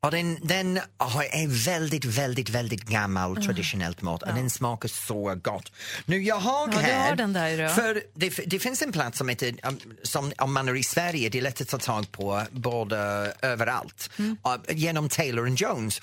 Och 0.00 0.10
den, 0.10 0.38
den 0.42 0.76
är 0.76 1.64
väldigt, 1.64 2.04
väldigt, 2.04 2.48
väldigt 2.48 2.82
gammal 2.84 3.44
traditionellt 3.44 4.02
mat 4.02 4.22
och 4.22 4.34
den 4.34 4.50
smakar 4.50 4.88
så 4.88 5.34
gott. 5.42 5.72
Nu 6.06 6.22
jag 6.22 6.36
har 6.36 6.68
Ja, 6.72 6.78
här, 6.78 7.08
har 7.08 7.16
den 7.16 7.32
där, 7.32 7.58
ja. 7.58 7.68
för 7.68 8.02
det, 8.14 8.40
det 8.46 8.58
finns 8.58 8.82
en 8.82 8.92
plats 8.92 9.18
som 9.18 9.28
heter, 9.28 9.54
som 10.02 10.32
om 10.38 10.52
man 10.54 10.68
är 10.68 10.76
i 10.76 10.82
Sverige, 10.82 11.28
det 11.28 11.38
är 11.38 11.42
lätt 11.42 11.60
att 11.60 11.68
ta 11.68 11.78
tag 11.78 12.12
på 12.12 12.42
både 12.50 12.96
överallt, 13.42 14.10
Mm. 14.18 14.36
genom 14.68 15.08
Taylor 15.08 15.46
and 15.46 15.58
Jones. 15.60 16.00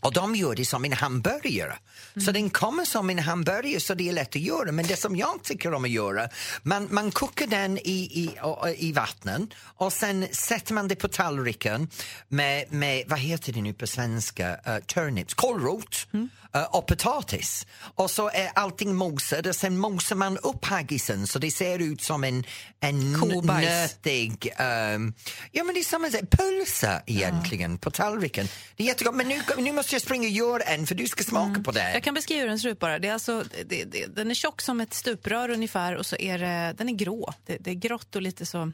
Och 0.00 0.12
de 0.12 0.34
gör 0.34 0.54
det 0.54 0.64
som 0.64 0.84
en 0.84 0.92
hamburgare. 0.92 1.76
Mm. 2.14 2.26
Så 2.26 2.32
den 2.32 2.50
kommer 2.50 2.84
som 2.84 3.10
en 3.10 3.18
hamburgare 3.18 3.80
så 3.80 3.94
det 3.94 4.08
är 4.08 4.12
lätt 4.12 4.36
att 4.36 4.42
göra. 4.42 4.72
Men 4.72 4.86
det 4.86 4.96
som 4.96 5.16
jag 5.16 5.42
tycker 5.42 5.74
om 5.74 5.84
att 5.84 5.90
göra, 5.90 6.28
man, 6.62 6.88
man 6.90 7.10
kokar 7.10 7.46
den 7.46 7.78
i, 7.78 7.80
i, 7.90 8.30
i 8.76 8.92
vattnen 8.92 9.52
och 9.76 9.92
sen 9.92 10.26
sätter 10.32 10.74
man 10.74 10.88
det 10.88 10.96
på 10.96 11.08
tallriken 11.08 11.88
med, 12.28 12.72
med 12.72 13.04
vad 13.06 13.18
heter 13.18 13.52
det 13.52 13.62
nu 13.62 13.72
på 13.72 13.86
svenska, 13.86 14.52
uh, 14.52 14.78
turnips, 14.86 15.34
kålrot 15.34 16.06
Mm. 16.12 16.28
Eh, 16.54 16.62
och 16.62 16.86
potatis. 16.86 17.66
Och 17.94 18.10
så 18.10 18.30
är 18.30 18.50
allting 18.54 18.94
mosat 18.94 19.46
och 19.46 19.56
sen 19.56 19.78
mosar 19.78 20.16
man 20.16 20.38
upp 20.38 20.64
haggisen 20.64 21.26
så 21.26 21.38
det 21.38 21.50
ser 21.50 21.78
ut 21.78 22.02
som 22.02 22.24
en, 22.24 22.44
en 22.80 23.20
Kobajs. 23.20 23.68
nötig, 23.68 24.48
ehm, 24.56 25.14
ja 25.52 25.64
men 25.64 25.74
det 25.74 25.80
är 25.80 25.84
som 25.84 26.04
en 26.04 26.26
pölsa 26.26 27.02
egentligen 27.06 27.78
på 27.78 27.90
tallriken. 27.90 28.48
Det 28.76 28.82
är 28.82 28.86
jättegott 28.86 29.14
men 29.14 29.28
nu, 29.28 29.40
nu 29.58 29.72
måste 29.72 29.94
jag 29.94 30.02
springa 30.02 30.28
och 30.28 30.32
göra 30.32 30.62
en 30.62 30.86
för 30.86 30.94
du 30.94 31.06
ska 31.06 31.24
smaka 31.24 31.60
på 31.60 31.70
det. 31.72 31.92
Jag 31.92 32.02
kan 32.02 32.14
beskriva 32.14 32.40
hur 32.40 32.48
den 32.48 32.58
ser 32.58 32.68
ut 32.68 32.78
bara. 32.78 32.98
Det 32.98 33.08
är 33.08 33.12
alltså, 33.12 33.44
det, 33.66 33.84
det, 33.84 34.06
den 34.16 34.30
är 34.30 34.34
tjock 34.34 34.60
som 34.62 34.80
ett 34.80 34.94
stuprör 34.94 35.50
ungefär 35.50 35.96
och 35.96 36.06
så 36.06 36.16
är 36.16 36.38
det, 36.38 36.74
den 36.78 36.88
är 36.88 36.92
grå. 36.92 37.34
Det, 37.46 37.56
det 37.60 37.70
är 37.70 37.74
grått 37.74 38.16
och 38.16 38.22
lite 38.22 38.46
så 38.46 38.72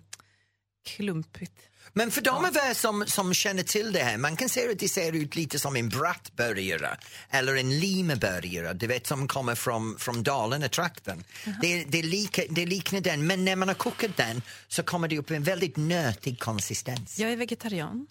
klumpigt. 0.86 1.52
Men 1.92 2.10
för 2.10 2.20
de 2.20 2.44
av 2.44 2.56
er 2.56 2.74
som, 2.74 3.06
som 3.06 3.34
känner 3.34 3.62
till 3.62 3.92
det 3.92 4.02
här, 4.02 4.18
man 4.18 4.36
kan 4.36 4.48
se 4.48 4.70
att 4.70 4.78
det 4.78 4.88
ser 4.88 5.12
ut 5.12 5.36
lite 5.36 5.58
som 5.58 5.76
en 5.76 5.88
brattburgare 5.88 6.96
eller 7.30 7.56
en 7.56 7.78
limeburgare, 7.78 8.72
du 8.72 8.86
vet 8.86 9.06
som 9.06 9.28
kommer 9.28 9.54
från, 9.54 9.98
från 9.98 10.22
Dalarna-trakten. 10.22 11.24
Det, 11.62 11.84
det, 11.84 12.02
lika, 12.02 12.42
det 12.50 12.66
liknar 12.66 13.00
den, 13.00 13.26
men 13.26 13.44
när 13.44 13.56
man 13.56 13.68
har 13.68 13.74
kokat 13.74 14.16
den 14.16 14.42
så 14.68 14.82
kommer 14.82 15.08
det 15.08 15.18
upp 15.18 15.30
en 15.30 15.42
väldigt 15.42 15.76
nötig 15.76 16.38
konsistens. 16.38 17.18
Jag 17.18 17.32
är 17.32 17.36
vegetarian. 17.36 18.06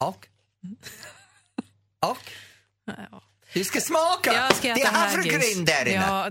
Och? 0.00 0.28
Och? 2.00 2.30
Ja. 3.10 3.22
Du 3.54 3.64
ska 3.64 3.80
smaka! 3.80 4.32
Jag 4.32 4.56
ska 4.56 4.68
äta 4.68 4.74
det 4.78 4.82
är 4.86 4.90
havregryn 4.92 5.64
där 5.64 5.88
inne. 5.88 5.94
Ja. 5.94 6.28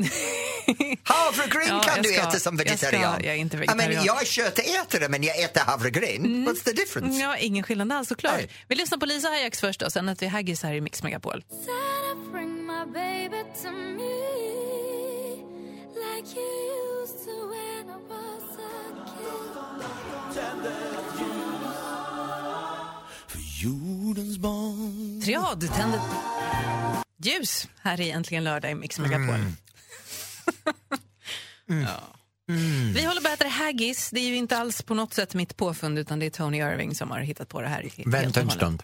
Havregryn 1.03 1.67
Ja, 1.67 1.81
kan 1.83 2.01
du 2.01 2.09
ska- 2.09 2.21
äta 2.21 2.39
som 2.39 2.57
jag 2.65 2.79
ska- 2.79 2.87
vegetarian. 2.87 3.23
jag 3.23 3.33
är 3.33 3.37
inte 3.37 3.57
I 3.57 3.59
mean, 3.59 3.77
vegetarian. 3.77 4.05
jag 4.05 4.21
är 4.21 4.25
köttätare 4.25 5.09
men 5.09 5.23
jag 5.23 5.41
äter 5.43 5.61
havregryn. 5.61 6.47
What's 6.47 6.63
the 6.63 6.71
difference? 6.71 7.19
ja, 7.21 7.37
ingen 7.37 7.63
skillnad 7.63 7.91
alls 7.91 8.07
såklart. 8.09 8.33
Nej. 8.37 8.49
Vi 8.67 8.75
lyssnar 8.75 8.97
på 8.97 9.05
Lisa 9.05 9.27
Ajax 9.29 9.59
först 9.59 9.81
och 9.81 9.91
sen 9.93 10.09
att 10.09 10.21
vi 10.21 10.27
haggis 10.27 10.63
här 10.63 10.73
i 10.73 10.81
Mix 10.81 11.03
Megapol. 11.03 11.43
Triad 25.23 25.59
tänder 25.75 25.99
ljus 27.25 27.67
här 27.81 28.01
i 28.01 28.11
Äntligen 28.11 28.43
lördag 28.43 28.71
i 28.71 28.75
Mix 28.75 28.99
Megapol. 28.99 29.35
ja. 31.65 31.99
Vi 32.93 33.05
håller 33.05 33.21
på 33.21 33.27
att 33.27 33.33
äta 33.33 33.47
haggis. 33.47 34.09
Det 34.09 34.19
är 34.19 34.27
ju 34.27 34.35
inte 34.35 34.57
alls 34.57 34.81
på 34.81 34.93
något 34.93 35.13
sätt 35.13 35.33
mitt 35.33 35.57
påfund 35.57 35.99
utan 35.99 36.19
det 36.19 36.25
är 36.25 36.29
Tony 36.29 36.57
Irving 36.57 36.95
som 36.95 37.11
har 37.11 37.19
hittat 37.19 37.49
på 37.49 37.61
det 37.61 37.67
här. 37.67 37.91
Vänta 38.05 38.41
en 38.41 38.49
stund. 38.49 38.83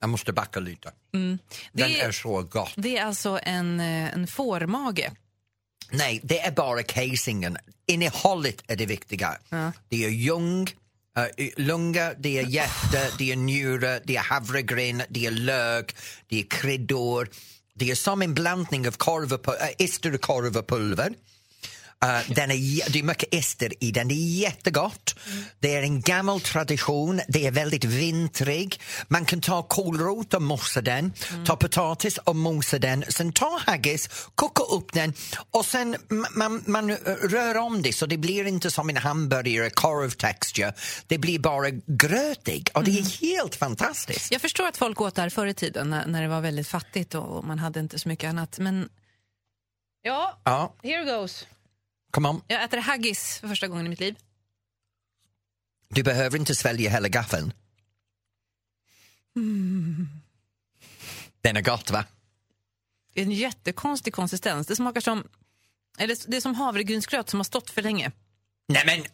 Jag 0.00 0.10
måste 0.10 0.32
backa 0.32 0.60
lite. 0.60 0.92
Den 1.10 1.38
Det- 1.72 2.00
är 2.00 2.12
så 2.12 2.42
gott. 2.42 2.72
Det 2.76 2.96
är 2.98 3.04
alltså 3.04 3.40
en, 3.42 3.80
eh, 3.80 4.14
en 4.14 4.26
fårmage. 4.26 5.10
Nej, 5.90 6.20
det 6.22 6.40
är 6.40 6.50
bara 6.52 6.82
casingen. 6.82 7.56
Innehållet 7.86 8.62
är 8.66 8.76
det 8.76 8.86
viktiga. 8.86 9.38
Det 9.88 10.04
är 10.04 10.08
ljung, 10.08 10.68
uh, 11.18 11.48
lunga, 11.56 12.14
det 12.18 12.38
är 12.38 12.46
hjärta, 12.46 12.98
det 13.18 13.32
är 13.32 13.36
njure, 13.36 14.00
det 14.04 14.16
är 14.16 14.20
havregryn, 14.20 15.02
det 15.08 15.26
är 15.26 15.30
lök, 15.30 15.96
det 16.28 16.40
är 16.40 16.44
kryddor. 16.50 17.28
Det 17.74 17.90
är 17.90 17.94
som 17.94 18.22
en 18.22 18.34
blandning 18.34 18.88
av 18.88 18.92
korv 18.92 19.32
och, 19.32 19.60
äh, 19.60 19.68
ester 19.78 20.14
och 20.14 20.20
korv 20.20 20.56
och 20.56 20.68
pulver. 20.68 21.14
Uh, 22.04 22.34
den 22.34 22.50
är, 22.50 22.90
det 22.92 22.98
är 22.98 23.02
mycket 23.02 23.34
ester 23.34 23.72
i 23.80 23.90
den, 23.90 24.08
det 24.08 24.14
är 24.14 24.38
jättegott. 24.40 25.14
Det 25.60 25.74
är 25.74 25.82
en 25.82 26.00
gammal 26.00 26.40
tradition, 26.40 27.20
det 27.28 27.46
är 27.46 27.50
väldigt 27.50 27.84
vintrig. 27.84 28.80
Man 29.08 29.24
kan 29.24 29.40
ta 29.40 29.62
kålrot 29.62 30.34
och 30.34 30.42
mosa 30.42 30.80
den, 30.80 31.12
ta 31.46 31.56
potatis 31.56 32.18
och 32.18 32.36
mosa 32.36 32.78
den, 32.78 33.04
sen 33.08 33.32
ta 33.32 33.60
haggis, 33.66 34.08
koka 34.34 34.62
upp 34.62 34.92
den 34.92 35.12
och 35.50 35.64
sen 35.64 35.96
ma- 35.96 36.30
man, 36.36 36.62
man 36.66 36.90
eh, 36.90 36.96
rör 37.22 37.56
om 37.56 37.82
det 37.82 37.92
så 37.92 38.06
det 38.06 38.16
blir 38.18 38.46
inte 38.46 38.70
som 38.70 38.88
en 38.88 38.96
hamburgare, 38.96 39.70
korv 39.70 40.10
texture. 40.10 40.72
Det 41.06 41.18
blir 41.18 41.38
bara 41.38 41.70
grötig 41.86 42.68
och 42.74 42.84
det 42.84 42.98
är 42.98 43.20
helt 43.20 43.54
fantastiskt. 43.54 44.32
Jag 44.32 44.40
förstår 44.40 44.66
att 44.66 44.76
folk 44.76 45.00
åt 45.00 45.14
där 45.14 45.28
förr 45.28 45.46
i 45.46 45.54
tiden 45.54 45.90
när, 45.90 46.06
när 46.06 46.22
det 46.22 46.28
var 46.28 46.40
väldigt 46.40 46.68
fattigt 46.68 47.14
och 47.14 47.44
man 47.44 47.58
hade 47.58 47.80
inte 47.80 47.98
så 47.98 48.08
mycket 48.08 48.28
annat. 48.28 48.58
Men 48.58 48.88
ja, 50.02 50.40
Ja, 50.44 50.74
here 50.82 51.04
goes. 51.04 51.46
Kom 52.14 52.26
on. 52.26 52.42
Jag 52.46 52.64
äter 52.64 52.78
haggis 52.78 53.38
för 53.38 53.48
första 53.48 53.68
gången 53.68 53.86
i 53.86 53.88
mitt 53.88 54.00
liv. 54.00 54.16
Du 55.88 56.02
behöver 56.02 56.38
inte 56.38 56.54
svälja 56.54 56.90
hela 56.90 57.08
gaffeln. 57.08 57.52
Den 61.40 61.56
är 61.56 61.62
gott 61.62 61.90
va? 61.90 62.04
Det 63.14 63.20
är 63.20 63.24
en 63.24 63.30
jättekonstig 63.30 64.14
konsistens. 64.14 64.66
Det 64.66 64.76
smakar 64.76 65.00
som, 65.00 65.28
eller 65.98 66.30
det 66.30 66.36
är 66.36 66.40
som 66.40 66.54
havregrynsgröt 66.54 67.30
som 67.30 67.40
har 67.40 67.44
stått 67.44 67.70
för 67.70 67.82
länge. 67.82 68.12
Nej 68.68 68.82
men, 68.86 69.04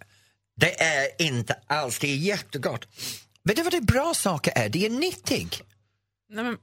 det 0.56 0.82
är 0.82 1.22
inte 1.22 1.60
alls, 1.66 1.98
det 1.98 2.08
är 2.08 2.16
jättegott. 2.16 2.88
Vet 3.42 3.56
du 3.56 3.62
vad 3.62 3.72
det 3.72 3.80
bra 3.80 4.14
saker 4.14 4.52
är? 4.56 4.68
Det 4.68 4.86
är 4.86 4.90
nyttig. 4.90 5.62
Nej, 6.28 6.44
men, 6.44 6.58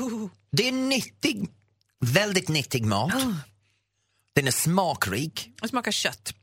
oh. 0.00 0.30
Det 0.50 0.68
är 0.68 0.72
nyttig, 0.72 1.48
väldigt 2.00 2.48
nyttig 2.48 2.84
mat. 2.84 3.14
Ah. 3.14 3.34
Den 4.34 4.46
är 4.46 4.50
smakrik. 4.50 5.50
Det 5.62 5.68
smakar 5.68 5.92
kött. 5.92 6.34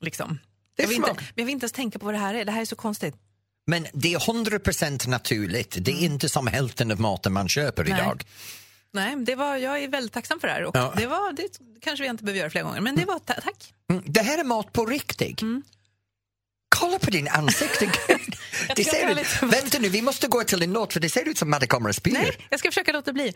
Liksom. 0.00 0.38
Det 0.76 0.82
Jag 0.82 0.88
vill, 0.88 0.96
inte, 0.96 1.08
smak- 1.08 1.16
men 1.20 1.26
jag 1.34 1.44
vill 1.44 1.52
inte 1.52 1.64
ens 1.64 1.72
tänka 1.72 1.98
på 1.98 2.04
vad 2.04 2.14
det 2.14 2.18
här 2.18 2.34
är. 2.34 2.44
Det 2.44 2.52
här 2.52 2.60
är 2.60 2.64
så 2.64 2.76
konstigt. 2.76 3.14
Men 3.66 3.86
det 3.92 4.14
är 4.14 4.18
100% 4.18 5.08
naturligt. 5.08 5.76
Det 5.80 5.90
är 5.92 5.98
inte 6.04 6.28
som 6.28 6.46
hälften 6.46 6.90
av 6.92 7.00
maten 7.00 7.32
man 7.32 7.48
köper 7.48 7.84
Nej. 7.84 7.92
idag. 8.00 8.24
Nej, 8.92 9.16
det 9.16 9.34
var, 9.34 9.56
jag 9.56 9.82
är 9.82 9.88
väldigt 9.88 10.12
tacksam 10.12 10.40
för 10.40 10.48
det 10.48 10.54
här. 10.54 10.64
Och 10.64 10.76
Ja. 10.76 10.92
det, 10.96 11.06
var, 11.06 11.32
det 11.32 11.48
kanske 11.80 12.02
vi 12.02 12.08
inte 12.08 12.24
behöver 12.24 12.38
göra 12.40 12.50
fler 12.50 12.62
gånger, 12.62 12.80
men 12.80 12.96
det 12.96 13.04
var 13.04 13.18
ta- 13.18 13.40
tack. 13.40 13.74
Mm, 13.90 14.02
Det 14.06 14.20
här 14.22 14.38
är 14.38 14.44
mat 14.44 14.72
på 14.72 14.86
riktigt. 14.86 15.42
Kolla 16.80 16.98
på 16.98 17.10
din 17.10 17.28
ansikte. 17.28 17.86
det 18.76 18.84
ser 18.84 19.10
ut, 19.10 19.16
lite- 19.16 19.46
vänta 19.46 19.78
nu, 19.78 19.88
vi 19.88 20.02
måste 20.02 20.28
gå 20.28 20.44
till 20.44 20.62
en 20.62 20.72
låt 20.72 20.92
för 20.92 21.00
det 21.00 21.08
ser 21.10 21.28
ut 21.28 21.38
som 21.38 21.54
att 21.54 21.60
det 21.60 21.66
kommer 21.66 21.90
att 21.90 21.96
spira. 21.96 22.18
Nej, 22.20 22.36
jag 22.50 22.58
ska 22.60 22.68
försöka 22.70 22.92
låta 22.92 23.12
bli. 23.12 23.34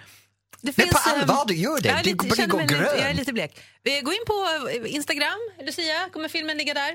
Det 0.60 0.76
Men 0.76 0.88
på 0.88 0.98
ehm, 0.98 1.20
allvar, 1.20 1.44
du 1.46 1.54
gör 1.54 1.80
det. 1.80 1.88
Jag, 1.88 1.98
är 1.98 2.02
Du 2.04 2.10
lite, 2.10 2.16
börjar 2.26 2.34
känner 2.36 2.48
gå 2.48 2.56
mig 2.56 2.66
lite, 2.66 2.78
grön. 2.78 2.98
jag 2.98 3.10
är 3.10 3.14
lite 3.14 3.32
blek. 3.32 3.60
Vi 3.82 4.00
går 4.00 4.14
in 4.14 4.24
på 4.26 4.48
eh, 4.86 4.94
Instagram. 4.94 5.38
Lucia, 5.66 6.08
kommer 6.12 6.28
filmen 6.28 6.56
ligga 6.58 6.74
där? 6.74 6.92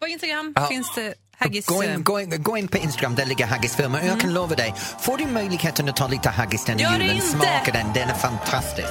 På 0.00 0.06
Instagram 0.06 0.52
Ja. 0.56 0.66
finns 0.68 0.94
det 0.94 1.14
haggis... 1.38 1.66
Gå 1.66 1.82
eh, 1.82 1.94
in, 1.94 2.04
gå, 2.04 2.20
in, 2.20 2.42
gå 2.42 2.56
in 2.58 2.68
på 2.68 2.78
Instagram, 2.78 3.14
där 3.14 3.26
ligger 3.26 3.46
haggisfilmer. 3.46 4.06
Jag 4.06 4.20
kan 4.20 4.32
lova 4.34 4.54
dig, 4.54 4.74
får 5.00 5.18
du 5.18 5.26
möjligheten 5.26 5.88
att 5.88 5.96
ta 5.96 6.08
lite 6.08 6.28
haggis 6.28 6.64
den 6.64 6.78
Gör 6.78 6.92
julen, 6.92 7.20
smaka 7.20 7.70
den, 7.72 7.92
den 7.92 8.08
är 8.08 8.14
fantastisk. 8.14 8.88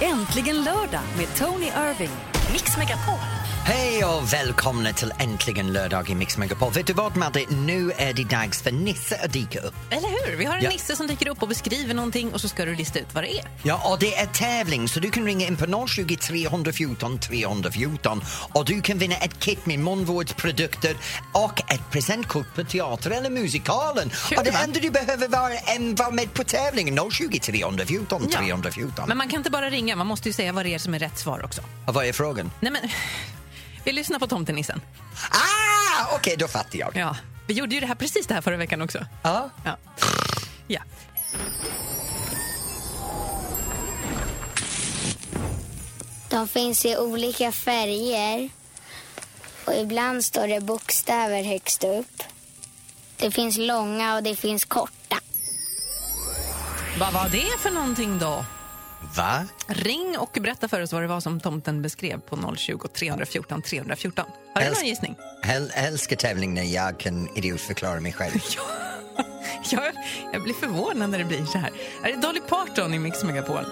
Äntligen 0.00 0.64
lördag 0.64 1.02
med 1.16 1.36
Tony 1.38 1.66
Irving. 1.66 2.10
Mix 2.52 2.76
Megapol. 2.76 3.18
Hej 3.64 4.04
och 4.04 4.32
välkomna 4.32 4.92
till 4.92 5.12
Äntligen 5.18 5.72
lördag 5.72 6.10
i 6.10 6.14
Mix 6.14 6.38
Megapol. 6.38 6.72
Vet 6.72 6.86
du 6.86 6.92
vad 6.92 7.16
Madde, 7.16 7.44
nu 7.50 7.92
är 7.96 8.12
det 8.12 8.24
dags 8.24 8.62
för 8.62 8.72
Nisse 8.72 9.20
att 9.24 9.32
dyka 9.32 9.60
upp. 9.60 9.74
Eller 9.90 10.08
hur? 10.30 10.36
Vi 10.36 10.44
har 10.44 10.56
en 10.56 10.62
Ja. 10.64 10.70
nisse 10.70 10.96
som 10.96 11.06
dyker 11.06 11.28
upp 11.28 11.42
och 11.42 11.48
beskriver 11.48 11.94
någonting 11.94 12.32
och 12.32 12.40
så 12.40 12.48
ska 12.48 12.64
du 12.64 12.74
lista 12.74 12.98
ut 12.98 13.06
vad 13.14 13.24
det 13.24 13.38
är. 13.38 13.44
Ja, 13.62 13.90
och 13.90 13.98
det 13.98 14.16
är 14.16 14.26
tävling 14.26 14.88
så 14.88 15.00
du 15.00 15.10
kan 15.10 15.24
ringa 15.24 15.46
in 15.46 15.56
på 15.56 15.86
020 15.88 16.16
314 16.16 17.18
314 17.18 18.22
och 18.52 18.64
du 18.64 18.80
kan 18.82 18.98
vinna 18.98 19.14
ett 19.16 19.38
kit 19.38 19.66
med 19.66 19.78
munvårdsprodukter 19.78 20.96
och 21.32 21.72
ett 21.72 21.90
presentkort 21.90 22.54
på 22.54 22.64
teater 22.64 23.10
eller 23.10 23.30
musikalen. 23.30 24.10
Kul, 24.28 24.38
och 24.38 24.44
det 24.44 24.50
enda 24.50 24.80
du 24.80 24.90
behöver 24.90 25.28
vara, 25.28 25.52
en, 25.54 25.94
vara 25.94 26.10
med 26.10 26.34
på 26.34 26.44
tävlingen 26.44 27.10
020 27.10 27.38
314 27.40 28.22
Ja. 28.30 28.38
314. 28.38 29.04
Men 29.08 29.18
man 29.18 29.28
kan 29.28 29.38
inte 29.40 29.50
bara 29.50 29.70
ringa, 29.70 29.96
man 29.96 30.06
måste 30.06 30.28
ju 30.28 30.32
säga 30.32 30.52
vad 30.52 30.64
det 30.66 30.74
är 30.74 30.78
som 30.78 30.94
är 30.94 30.98
rätt 30.98 31.18
svar 31.18 31.44
också. 31.44 31.62
Och 31.86 31.94
vad 31.94 32.06
är 32.06 32.12
frågan? 32.12 32.50
Nej 32.60 32.72
men, 32.72 32.82
vi 33.84 33.92
lyssnar 33.92 34.18
på 34.18 34.26
tomtenissen. 34.26 34.80
Ah, 35.30 36.14
okej, 36.16 36.36
då 36.38 36.48
fattar 36.48 36.78
jag. 36.78 36.96
Ja, 36.96 37.16
vi 37.46 37.54
gjorde 37.54 37.74
ju 37.74 37.80
det 37.80 37.86
här 37.86 37.94
precis 37.94 38.26
det 38.26 38.34
här 38.34 38.40
förra 38.40 38.56
veckan 38.56 38.82
också. 38.82 39.06
Ja. 39.22 39.50
Ja. 39.64 39.76
ja. 40.66 40.80
De 46.28 46.48
finns 46.48 46.84
i 46.86 46.96
olika 46.96 47.52
färger. 47.52 48.48
Och 49.64 49.74
ibland 49.74 50.24
står 50.24 50.48
det 50.48 50.60
bokstäver 50.60 51.42
högst 51.42 51.84
upp. 51.84 52.22
Det 53.16 53.30
finns 53.30 53.56
långa 53.58 54.16
och 54.16 54.22
det 54.22 54.36
finns 54.36 54.64
korta. 54.64 55.16
Vad 56.98 57.12
var 57.12 57.28
det 57.28 57.58
för 57.58 57.70
någonting 57.70 58.18
då? 58.18 58.44
Va? 59.16 59.44
Ring 59.66 60.18
och 60.18 60.38
berätta 60.40 60.68
för 60.68 60.80
oss 60.82 60.92
vad 60.92 61.02
det 61.02 61.08
var 61.08 61.20
som 61.20 61.40
tomten 61.40 61.82
beskrev 61.82 62.20
på 62.20 62.54
020 62.56 62.88
314 62.88 63.62
314. 63.62 64.24
Har 64.54 64.60
du 64.60 64.66
Helst- 64.66 64.80
någon 64.80 64.88
gissning? 64.88 65.16
Jag 65.42 65.70
älskar 65.74 66.16
tävling 66.16 66.54
när 66.54 66.62
jag 66.64 66.98
kan 67.00 67.36
idiotförklara 67.36 68.00
mig 68.00 68.12
själv. 68.12 68.32
Jag, 69.70 69.92
jag 70.32 70.42
blir 70.42 70.54
förvånad 70.54 71.10
när 71.10 71.18
det 71.18 71.24
blir 71.24 71.44
så 71.44 71.58
här. 71.58 71.70
Är 72.04 72.12
det 72.12 72.16
Dolly 72.16 72.40
Parton 72.40 72.94
i 72.94 72.98
Mix 72.98 73.24
Megapol? 73.24 73.64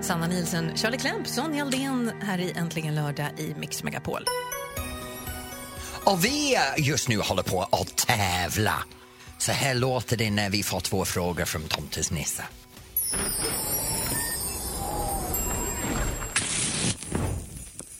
Sanna 0.00 0.26
Nielsen, 0.26 0.76
Charlie 0.76 0.98
Klemp, 0.98 1.26
Sonja 1.28 1.62
Aldén 1.62 2.12
här 2.22 2.38
i 2.38 2.52
Äntligen 2.52 2.94
lördag 2.94 3.28
i 3.38 3.54
Mix 3.58 3.82
Megapol. 3.82 4.24
Och 6.04 6.24
vi 6.24 6.56
just 6.78 7.08
nu 7.08 7.18
håller 7.18 7.42
på 7.42 7.62
att 7.62 7.96
tävla. 7.96 8.74
Så 9.42 9.52
här 9.52 9.74
låter 9.74 10.16
det 10.16 10.30
när 10.30 10.50
vi 10.50 10.62
får 10.62 10.80
två 10.80 11.04
frågor 11.04 11.44
från 11.44 11.62
Tomtes 11.62 12.10
Nisse. 12.10 12.44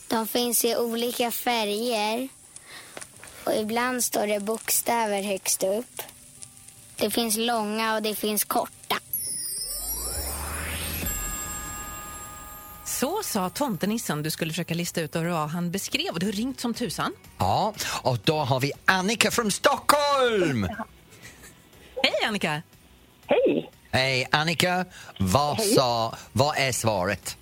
De 0.09 0.27
finns 0.27 0.65
i 0.65 0.77
olika 0.77 1.31
färger. 1.31 2.29
Och 3.45 3.53
ibland 3.55 4.05
står 4.05 4.27
det 4.27 4.41
bokstäver 4.41 5.23
högst 5.23 5.63
upp. 5.63 6.03
Det 6.97 7.11
finns 7.11 7.37
långa 7.37 7.95
och 7.95 8.03
det 8.03 8.15
finns 8.15 8.45
korta. 8.45 8.97
Så 12.85 13.23
sa 13.23 13.51
tomtenissen 13.51 14.23
du 14.23 14.31
skulle 14.31 14.53
försöka 14.53 14.75
lista 14.75 15.01
ut 15.01 15.15
vad 15.15 15.51
han 15.51 15.71
beskrev. 15.71 16.13
Och 16.13 16.21
du 16.21 16.27
har 16.27 16.33
ringt 16.33 16.61
som 16.61 16.75
tusan. 16.75 17.13
Ja, 17.39 17.75
och 18.03 18.19
då 18.25 18.39
har 18.39 18.61
vi 18.61 18.73
Annika 18.85 19.31
från 19.31 19.51
Stockholm! 19.51 20.69
Hej 22.03 22.13
Annika! 22.29 22.63
Hej! 23.27 23.71
Hej 23.93 24.29
Annika, 24.31 24.85
vad, 25.19 25.61
sa, 25.61 26.15
vad 26.33 26.59
är 26.59 26.73
svaret? 26.73 27.37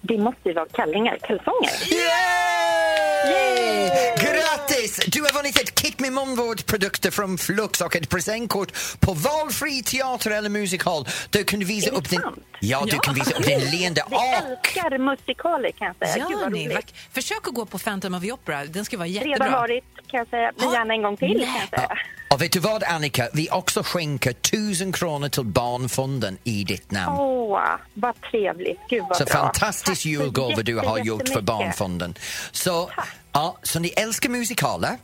Det 0.00 0.18
måste 0.18 0.48
ju 0.48 0.54
vara 0.54 0.66
kallingar, 0.68 1.18
kalsonger. 1.22 1.70
Yay! 1.92 3.90
Grattis! 4.16 4.96
Du 5.06 5.22
har 5.22 5.32
vunnit 5.34 5.56
ett 5.60 5.74
kit 5.74 6.00
med 6.00 6.12
munvårdsprodukter 6.12 7.10
från 7.10 7.38
Flux 7.38 7.80
och 7.80 7.96
ett 7.96 8.08
presentkort 8.08 8.72
på 9.00 9.12
valfri 9.14 9.82
teater 9.82 10.30
eller 10.30 10.48
musikhall. 10.48 11.06
Du 11.30 11.44
kan 11.44 11.60
visa 11.60 11.86
Är 11.88 11.90
det 11.92 11.98
upp 11.98 12.08
din... 12.10 12.20
Ja, 12.60 12.84
du 12.90 12.98
kan 12.98 13.14
visa 13.14 13.36
upp 13.36 13.44
din 13.46 13.60
leende 13.60 14.02
Vi 14.10 14.16
och... 14.16 14.22
älskar 14.50 14.98
musikaler 14.98 15.70
kan 15.70 15.86
jag 15.98 16.08
säga. 16.08 16.24
Gud, 16.28 16.36
Gör 16.36 16.42
vad 16.44 16.52
ni? 16.52 16.64
roligt. 16.64 16.76
Vack- 16.76 16.94
Försök 17.12 17.48
att 17.48 17.54
gå 17.54 17.66
på 17.66 17.78
Phantom 17.78 18.14
of 18.14 18.22
the 18.22 18.32
Opera. 18.32 18.64
Den 18.64 18.84
ska 18.84 18.96
vara 18.96 19.06
jättebra. 19.08 19.34
Redan 19.46 19.52
varit 19.52 19.84
kan 20.06 20.18
jag 20.18 20.28
säga, 20.28 20.52
men 20.56 20.72
gärna 20.72 20.94
en 20.94 21.02
gång 21.02 21.16
till 21.16 21.40
kan 21.44 21.54
jag 21.60 21.68
säga. 21.80 21.98
Och 22.34 22.42
vet 22.42 22.52
du 22.52 22.58
vad 22.58 22.84
Annika, 22.84 23.28
vi 23.32 23.48
också 23.50 23.82
skänker 23.82 24.32
tusen 24.32 24.92
kronor 24.92 25.28
till 25.28 25.44
Barnfonden 25.44 26.38
i 26.44 26.64
ditt 26.64 26.90
namn. 26.90 27.16
Åh, 27.18 27.60
vad 27.94 28.20
trevligt. 28.20 28.78
Gud 28.88 29.04
vad 29.08 29.16
Så 29.16 29.24
bra. 29.24 29.32
fantastisk 29.34 30.06
julgåva 30.06 30.62
du 30.62 30.78
har 30.78 30.98
gjort 30.98 31.28
för. 31.28 31.40
Barnfonden. 31.40 32.14
Så, 32.52 32.90
ja, 33.32 33.56
så 33.62 33.78
ni 33.80 33.88
älskar 33.88 34.28
musikaler 34.30 34.96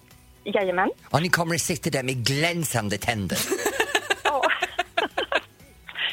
Jajamän. 0.44 0.90
och 1.10 1.22
ni 1.22 1.28
kommer 1.28 1.54
att 1.54 1.60
sitta 1.60 1.90
där 1.90 2.02
med 2.02 2.26
glänsande 2.26 2.98
tänder. 2.98 3.38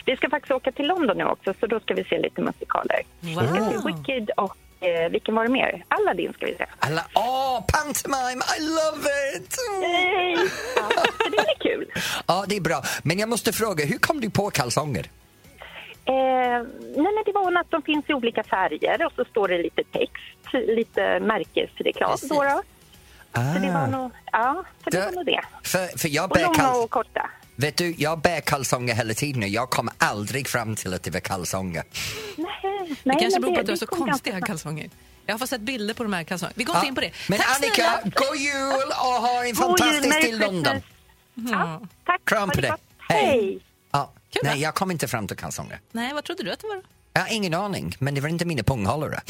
Vi 0.06 0.16
ska 0.18 0.30
faktiskt 0.30 0.52
åka 0.52 0.72
till 0.72 0.88
London 0.88 1.18
nu 1.18 1.24
också, 1.26 1.54
så 1.60 1.68
då 1.68 1.80
ska 1.80 1.94
vi 1.94 2.04
se 2.04 2.20
lite 2.20 2.42
musikaler. 2.42 3.02
Vi 3.20 3.36
ska 3.36 3.42
se 3.48 3.60
Wow. 3.60 3.86
Wicked 3.86 4.30
och 4.38 4.58
eh, 4.80 5.10
vilken 5.12 5.36
var 5.36 5.44
det 5.44 5.50
mer? 5.52 5.86
Aladdin 5.88 6.34
ska 6.34 6.46
vi 6.46 6.56
se. 6.56 6.66
Alla, 6.80 7.06
åh, 7.16 7.64
pantomime, 7.68 8.44
I 8.58 8.62
love 8.62 9.10
it! 9.36 9.56
Hej! 9.84 10.03
Ja, 12.28 12.46
det 12.48 12.56
är 12.56 12.62
bra. 12.62 12.84
Men 13.04 13.20
jag 13.20 13.30
måste 13.30 13.54
fråga, 13.54 13.86
hur 13.86 13.98
kom 13.98 14.22
du 14.22 14.30
på 14.30 14.50
kalsonger? 14.50 15.10
Eh, 16.06 16.14
nej, 16.16 17.14
men 17.16 17.24
det 17.26 17.32
var 17.34 17.60
att 17.60 17.72
de 17.72 17.82
finns 17.82 18.06
i 18.10 18.14
olika 18.14 18.44
färger 18.44 19.06
och 19.06 19.12
så 19.16 19.26
står 19.26 19.48
det 19.48 19.58
lite 19.64 19.84
text, 19.84 20.68
lite 20.78 21.20
märkesreklam. 21.20 22.18
Då 22.22 22.44
då. 22.44 22.62
Så 23.54 23.60
det 23.60 23.72
var 23.72 23.88
nog, 23.88 24.12
ja, 24.32 24.64
så 24.84 24.90
det 24.90 24.98
Det- 25.00 25.06
var 25.06 25.12
nog 25.12 25.26
det. 25.26 25.42
För, 25.64 25.98
för 25.98 26.10
jag 26.10 26.24
Och 26.24 26.30
bär 26.30 26.42
långa 26.44 26.54
kals- 26.56 26.84
och 26.84 26.90
korta. 26.90 27.30
Vet 27.56 27.78
du, 27.78 27.96
jag 27.98 28.20
bär 28.22 28.42
kalsonger 28.42 28.96
hela 28.96 29.14
tiden 29.14 29.44
och 29.44 29.50
jag 29.50 29.70
kom 29.70 29.90
aldrig 29.98 30.48
fram 30.48 30.76
till 30.76 30.94
att 30.94 31.04
det 31.04 31.12
var 31.12 31.20
kalsonger. 31.20 31.84
Nej, 32.38 32.48
Det 32.88 32.96
nej, 33.04 33.18
kanske 33.20 33.40
men 33.40 33.42
beror 33.42 33.54
på 33.56 33.60
att 33.60 33.66
du 33.66 33.72
har 33.72 33.78
så 33.78 33.86
det 33.86 33.96
konstiga 33.96 34.42
kalsonger. 34.42 34.90
Jag 35.26 35.34
har 35.34 35.40
fått 35.40 35.50
sett 35.50 35.62
bilder 35.62 35.94
på 35.94 36.04
de 36.04 36.14
här 36.14 36.24
kalsongerna. 36.24 36.54
Vi 36.58 36.64
går 36.64 36.76
inte 36.76 36.88
in 36.88 36.96
på 36.96 37.02
det. 37.02 37.12
Men 37.30 37.40
Tack 37.40 37.48
Annika, 37.58 37.74
snälla. 37.74 38.00
god 38.16 38.38
jul 38.38 38.90
och 38.90 39.22
ha 39.28 39.44
en 39.46 39.54
God 39.54 39.70
jul, 39.70 39.78
fantastisk 39.78 40.10
Merry 40.10 40.22
till 40.24 40.40
London. 40.40 40.82
Ja, 41.34 41.82
tack. 42.06 42.26
Kram 42.26 42.50
på 42.50 42.56
det 42.56 42.62
dig. 42.62 42.72
Hej. 42.98 43.26
Hej. 43.26 43.60
Ja. 43.92 44.12
Kul, 44.30 44.42
Nej, 44.44 44.62
jag 44.62 44.76
kom 44.76 44.92
inte 44.92 45.08
fram 45.08 45.28
till 45.28 45.38
kalsonger. 45.38 45.80
Nej, 45.92 46.14
vad 46.14 46.24
trodde 46.24 46.44
du 46.44 46.52
att 46.52 46.60
det 46.60 46.68
var? 46.68 46.82
Jag 47.14 47.22
har 47.22 47.34
ingen 47.34 47.54
aning, 47.54 47.96
men 48.00 48.16
det 48.16 48.22
var 48.22 48.30
inte 48.30 48.46
mina 48.46 48.64
punghållare. 48.64 49.22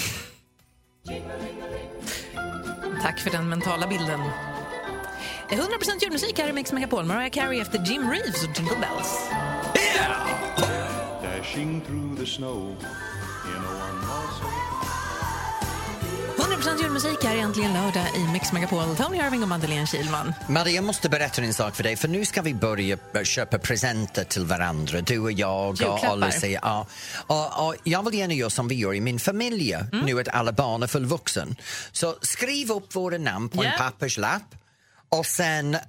Tack 3.02 3.20
för 3.20 3.30
den 3.30 3.50
mentala 3.50 3.88
bilden. 3.88 4.20
Det 5.50 5.56
är 5.56 5.60
100% 5.60 5.68
julmusik 6.02 6.40
här 6.40 6.50
i 6.50 6.54
Mix 6.54 6.72
Megapol. 6.72 7.06
Mariah 7.06 7.30
Carey 7.30 7.60
efter 7.60 7.80
Jim 7.86 8.12
Reeves 8.12 8.44
och 8.44 8.58
Jingle 8.58 8.78
Bells. 8.78 9.30
Dashing 11.24 11.82
through 11.82 12.20
the 12.20 12.26
snow 12.26 12.76
100% 16.64 16.82
julmusik 16.82 17.24
här 17.24 17.38
äntligen 17.38 17.74
lördag 17.74 18.08
i 18.16 18.20
Mix 18.20 18.52
Megapol. 18.54 18.96
Tony 18.96 19.18
Irving 19.18 19.42
och 19.44 19.50
Madeleine 19.50 19.88
Kilman. 19.88 20.34
Maria, 20.50 20.74
jag 20.76 20.84
måste 20.84 21.10
berätta 21.10 21.42
en 21.42 21.54
sak 21.54 21.76
för 21.76 21.84
dig, 21.84 21.96
för 21.96 22.08
nu 22.08 22.26
ska 22.26 22.42
vi 22.42 22.54
börja 22.54 22.98
eh, 23.16 23.24
köpa 23.24 23.58
presenter 23.60 24.24
till 24.24 24.46
varandra, 24.46 25.02
du 25.02 25.20
och 25.20 25.32
jag 25.32 25.70
och, 26.10 26.18
Lucia. 26.18 26.60
Ja. 26.64 26.88
Och, 27.28 27.68
och 27.68 27.76
jag 27.84 28.06
vill 28.06 28.20
gärna 28.20 28.34
göra 28.34 28.50
som 28.50 28.68
vi 28.68 28.76
gör 28.76 28.94
i 28.94 29.02
min 29.02 29.20
familj, 29.20 29.74
Mm. 29.74 30.06
nu 30.06 30.20
att 30.20 30.28
alla 30.28 30.52
barn 30.52 30.84
är 30.84 30.88
fullvuxna. 30.88 31.46
Så 31.92 32.16
skriv 32.22 32.72
upp 32.72 32.96
våra 32.96 33.18
namn 33.18 33.50
på 33.50 33.64
Ja. 33.64 33.72
en 33.72 33.78
papperslapp 33.78 34.56
och 35.10 35.26
sen 35.26 35.76
eh, 35.76 35.80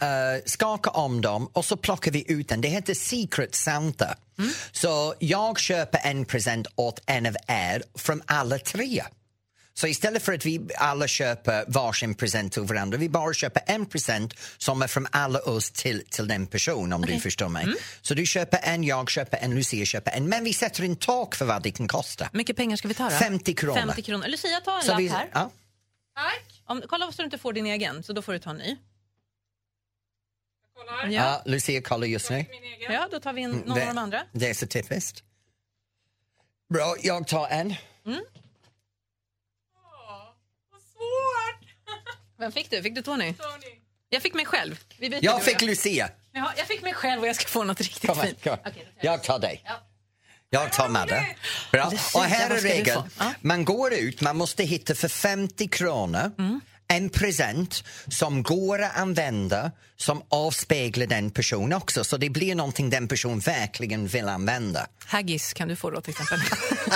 skaka 0.46 0.90
om 0.90 1.20
dem 1.20 1.48
och 1.52 1.64
så 1.64 1.76
plockar 1.76 2.10
vi 2.10 2.32
ut 2.32 2.48
den. 2.48 2.60
Det 2.60 2.68
heter 2.68 2.94
Secret 2.94 3.54
Santa. 3.54 4.14
Mm. 4.38 4.50
Så 4.72 5.14
jag 5.18 5.58
köper 5.58 6.00
en 6.04 6.24
present 6.24 6.66
åt 6.76 7.00
en 7.06 7.26
av 7.26 7.36
er 7.48 7.82
från 7.98 8.22
alla 8.26 8.58
tre. 8.58 9.02
Så 9.76 9.86
istället 9.86 10.22
för 10.22 10.32
att 10.32 10.46
vi 10.46 10.68
alla 10.78 11.06
köper 11.08 11.64
varsin 11.68 12.14
present 12.14 12.52
till 12.52 12.62
varandra, 12.62 12.98
vi 12.98 13.08
bara 13.08 13.34
köper 13.34 13.62
en 13.66 13.86
present 13.86 14.34
som 14.58 14.82
är 14.82 14.86
från 14.86 15.06
alla 15.10 15.38
oss 15.40 15.70
till, 15.70 16.04
till 16.10 16.28
den 16.28 16.46
person 16.46 16.92
om 16.92 17.02
du 17.02 17.20
förstår 17.20 17.48
mig. 17.48 17.64
Mm. 17.64 17.76
Så 18.02 18.14
du 18.14 18.26
köper 18.26 18.60
en, 18.62 18.84
jag 18.84 19.10
köper 19.10 19.38
en, 19.40 19.54
Lucia 19.54 19.84
köper 19.84 20.10
en. 20.10 20.28
Men 20.28 20.44
vi 20.44 20.54
sätter 20.54 20.82
en 20.84 20.96
tak 20.96 21.34
för 21.34 21.44
vad 21.44 21.62
det 21.62 21.70
kan 21.70 21.88
kosta. 21.88 22.28
Mycket 22.32 22.56
pengar 22.56 22.76
ska 22.76 22.88
vi 22.88 22.94
ta 22.94 23.04
då? 23.04 23.10
50 23.10 23.54
kronor. 23.54 23.80
50 23.80 24.02
kronor. 24.02 24.26
Lucia, 24.28 24.60
ta 24.60 24.76
en 24.76 24.82
Så 24.82 24.90
lapp 24.90 25.00
vi, 25.00 25.08
här. 25.08 25.30
ja. 25.32 25.50
Om, 26.66 26.82
kolla 26.88 27.12
så 27.12 27.22
du 27.22 27.24
inte 27.24 27.38
får 27.38 27.52
din 27.52 27.66
egen, 27.66 28.02
så 28.02 28.12
då 28.12 28.22
får 28.22 28.32
du 28.32 28.38
ta 28.38 28.50
en 28.50 28.56
ny. 28.56 28.76
Ja, 30.86 31.08
Ja, 31.10 31.42
Lucia 31.44 31.82
kollar 31.82 32.06
just 32.06 32.30
nu. 32.30 32.44
ja 32.90 33.08
då 33.10 33.20
tar 33.20 33.32
vi 33.32 33.42
en, 33.42 33.50
någon 33.50 33.70
av 33.70 33.86
de 33.86 33.98
andra. 33.98 34.22
Det 34.32 34.50
är 34.50 34.54
så 34.54 34.66
typiskt. 34.66 35.22
Bra, 36.74 36.96
jag 37.02 37.26
tar 37.28 37.48
en. 37.48 37.74
Vem 42.38 42.52
fick 42.52 42.70
du? 42.70 42.82
Fick 42.82 42.94
du 42.94 43.02
Tony? 43.02 43.34
Jag 44.08 44.22
fick 44.22 44.34
mig 44.34 44.46
själv. 44.46 44.80
Vi 44.98 45.10
byter 45.10 45.24
Jag 45.24 45.38
nu, 45.38 45.44
fick 45.44 45.62
ja. 45.62 45.66
Lucia. 45.66 46.08
Ja, 46.32 46.52
jag 46.56 46.66
fick 46.66 46.82
mig 46.82 46.94
själv 46.94 47.22
och 47.22 47.28
jag 47.28 47.36
ska 47.36 47.46
få 47.48 47.64
något 47.64 47.80
riktigt 47.80 48.10
Kom 48.10 48.22
fint. 48.22 48.44
kom 48.44 48.56
tar 48.64 48.72
Jag 49.00 49.22
tar 49.22 49.38
dig. 49.38 49.64
Jag 50.50 50.72
tar 50.72 50.88
Madde. 50.88 51.26
Bra. 51.72 51.90
Lucia, 51.90 52.20
Och 52.20 52.24
här 52.24 52.50
är 52.50 52.60
regeln. 52.60 53.02
Ja. 53.18 53.32
Man 53.40 53.64
går 53.64 53.92
ut, 53.94 54.20
man 54.20 54.36
måste 54.36 54.62
hitta 54.64 54.94
för 54.94 55.08
50 55.08 55.68
kronor 55.68 56.30
Mm. 56.38 56.60
En 56.88 57.10
present 57.10 57.84
som 58.08 58.42
går 58.42 58.82
att 58.82 58.96
använda 58.96 59.72
som 59.96 60.22
avspeglar 60.28 61.06
den 61.06 61.30
personen 61.30 61.72
också. 61.72 62.04
Så 62.04 62.16
det 62.16 62.30
blir 62.30 62.54
någonting 62.54 62.90
den 62.90 63.08
personen 63.08 63.38
verkligen 63.40 64.06
vill 64.06 64.28
använda. 64.28 64.86
Haggis 65.06 65.52
kan 65.52 65.68
du 65.68 65.76
få 65.76 65.90
då 65.90 66.00
till 66.00 66.10
exempel. 66.10 66.40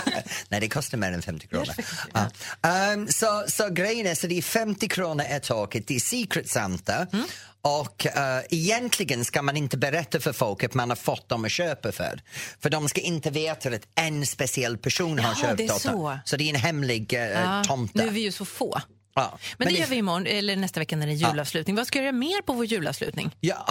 Nej, 0.48 0.60
det 0.60 0.68
kostar 0.68 0.98
mer 0.98 1.12
än 1.12 1.22
50 1.22 1.46
kronor. 1.46 1.74
Ja. 2.12 2.30
Ehm, 2.70 3.08
så, 3.08 3.44
så 3.48 3.68
grejen 3.70 4.06
är 4.06 4.14
så 4.14 4.26
det 4.26 4.38
är 4.38 4.42
50 4.42 4.88
kronor 4.88 5.24
är 5.28 5.38
taket, 5.38 5.86
det 5.86 5.94
är 5.96 6.00
Secret 6.00 6.48
Santa 6.50 7.06
Mm. 7.12 7.24
och 7.62 8.06
uh, 8.06 8.40
egentligen 8.50 9.24
ska 9.24 9.42
man 9.42 9.56
inte 9.56 9.76
berätta 9.76 10.20
för 10.20 10.32
folk 10.32 10.64
att 10.64 10.74
man 10.74 10.88
har 10.88 10.96
fått 10.96 11.28
dem 11.28 11.44
att 11.44 11.50
köpa 11.52 11.92
för. 11.92 12.22
För 12.60 12.70
de 12.70 12.88
ska 12.88 13.00
inte 13.00 13.30
veta 13.30 13.68
att 13.68 13.88
en 13.94 14.26
speciell 14.26 14.78
person 14.78 15.18
har 15.18 15.34
köpt 15.34 15.56
det 15.56 15.64
åt 15.64 15.82
dem. 15.84 15.92
så. 15.92 16.18
Så 16.24 16.36
det 16.36 16.44
är 16.44 16.48
en 16.54 16.60
hemlig 16.60 17.12
uh, 17.12 17.62
tomte. 17.62 17.98
nu 17.98 18.08
är 18.08 18.12
vi 18.12 18.20
ju 18.20 18.32
så 18.32 18.44
få. 18.44 18.80
Ja. 19.22 19.38
Men, 19.58 19.68
det 19.68 19.74
gör 19.74 19.86
vi 19.86 19.96
imorgon, 19.96 20.26
eller 20.26 20.56
nästa 20.56 20.80
vecka 20.80 20.96
när 20.96 21.06
det 21.06 21.12
är 21.12 21.28
julavslutning. 21.30 21.76
Vad 21.76 21.86
ska 21.86 21.98
jag 21.98 22.04
göra 22.04 22.16
mer 22.16 22.42
på 22.42 22.52
vår 22.52 22.64
julavslutning? 22.66 23.30
Ja, 23.40 23.66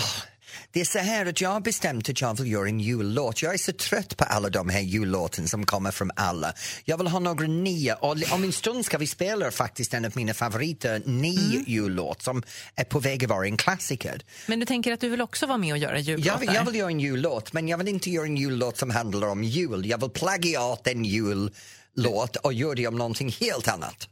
Det 0.72 0.82
är 0.82 0.86
så 0.86 1.00
här 1.00 1.26
att 1.26 1.42
jag 1.42 1.50
har 1.50 1.60
bestämt 1.60 2.10
att 2.10 2.22
jag 2.22 2.38
vill 2.40 2.52
göra 2.52 2.68
en 2.68 2.80
jullåt. 2.80 3.42
Jag 3.42 3.54
är 3.54 3.58
så 3.58 3.72
trött 3.72 4.18
på 4.18 4.24
alla 4.24 4.50
de 4.50 4.70
här 4.70 4.80
jullåten 4.80 5.48
som 5.48 5.66
kommer 5.66 5.92
från 5.92 6.12
alla. 6.16 6.54
Jag 6.86 6.98
vill 6.98 7.08
ha 7.08 7.20
några 7.20 7.48
nya 7.48 7.96
och 7.96 8.18
om 8.32 8.44
en 8.44 8.52
stund 8.52 8.86
ska 8.86 8.98
vi 8.98 9.08
spela 9.08 9.52
faktiskt 9.52 9.94
en 9.94 10.06
av 10.06 10.12
mina 10.16 10.34
favoriter, 10.34 11.02
ny 11.06 11.38
Mm. 11.38 11.64
jullåt 11.68 12.22
som 12.22 12.44
är 12.76 12.84
på 12.84 13.00
väg 13.00 13.24
att 13.24 13.30
vara 13.30 13.46
en 13.46 13.58
klassiker. 13.58 14.22
Men 14.48 14.60
du 14.60 14.66
tänker 14.66 14.94
att 14.94 15.00
du 15.00 15.10
vill 15.10 15.22
också 15.22 15.46
vara 15.46 15.58
med 15.58 15.72
och 15.72 15.78
göra 15.78 16.00
jullåtar? 16.00 16.32
Jag 16.32 16.40
vill, 16.40 16.54
jag 16.54 16.66
vill 16.66 16.76
göra 16.76 16.90
en 16.92 17.00
jullåt, 17.00 17.54
men 17.54 17.68
jag 17.68 17.78
vill 17.78 17.88
inte 17.88 18.10
göra 18.10 18.26
en 18.26 18.38
jullåt 18.38 18.78
som 18.78 18.90
handlar 18.90 19.28
om 19.28 19.44
jul. 19.44 19.86
Jag 19.86 19.98
vill 20.02 20.10
plagiat 20.10 20.88
en 20.88 21.06
jullåt 21.06 22.36
och 22.36 22.54
göra 22.54 22.76
det 22.76 22.88
om 22.88 22.96
någonting 22.98 23.36
helt 23.40 23.68
annat. 23.68 24.10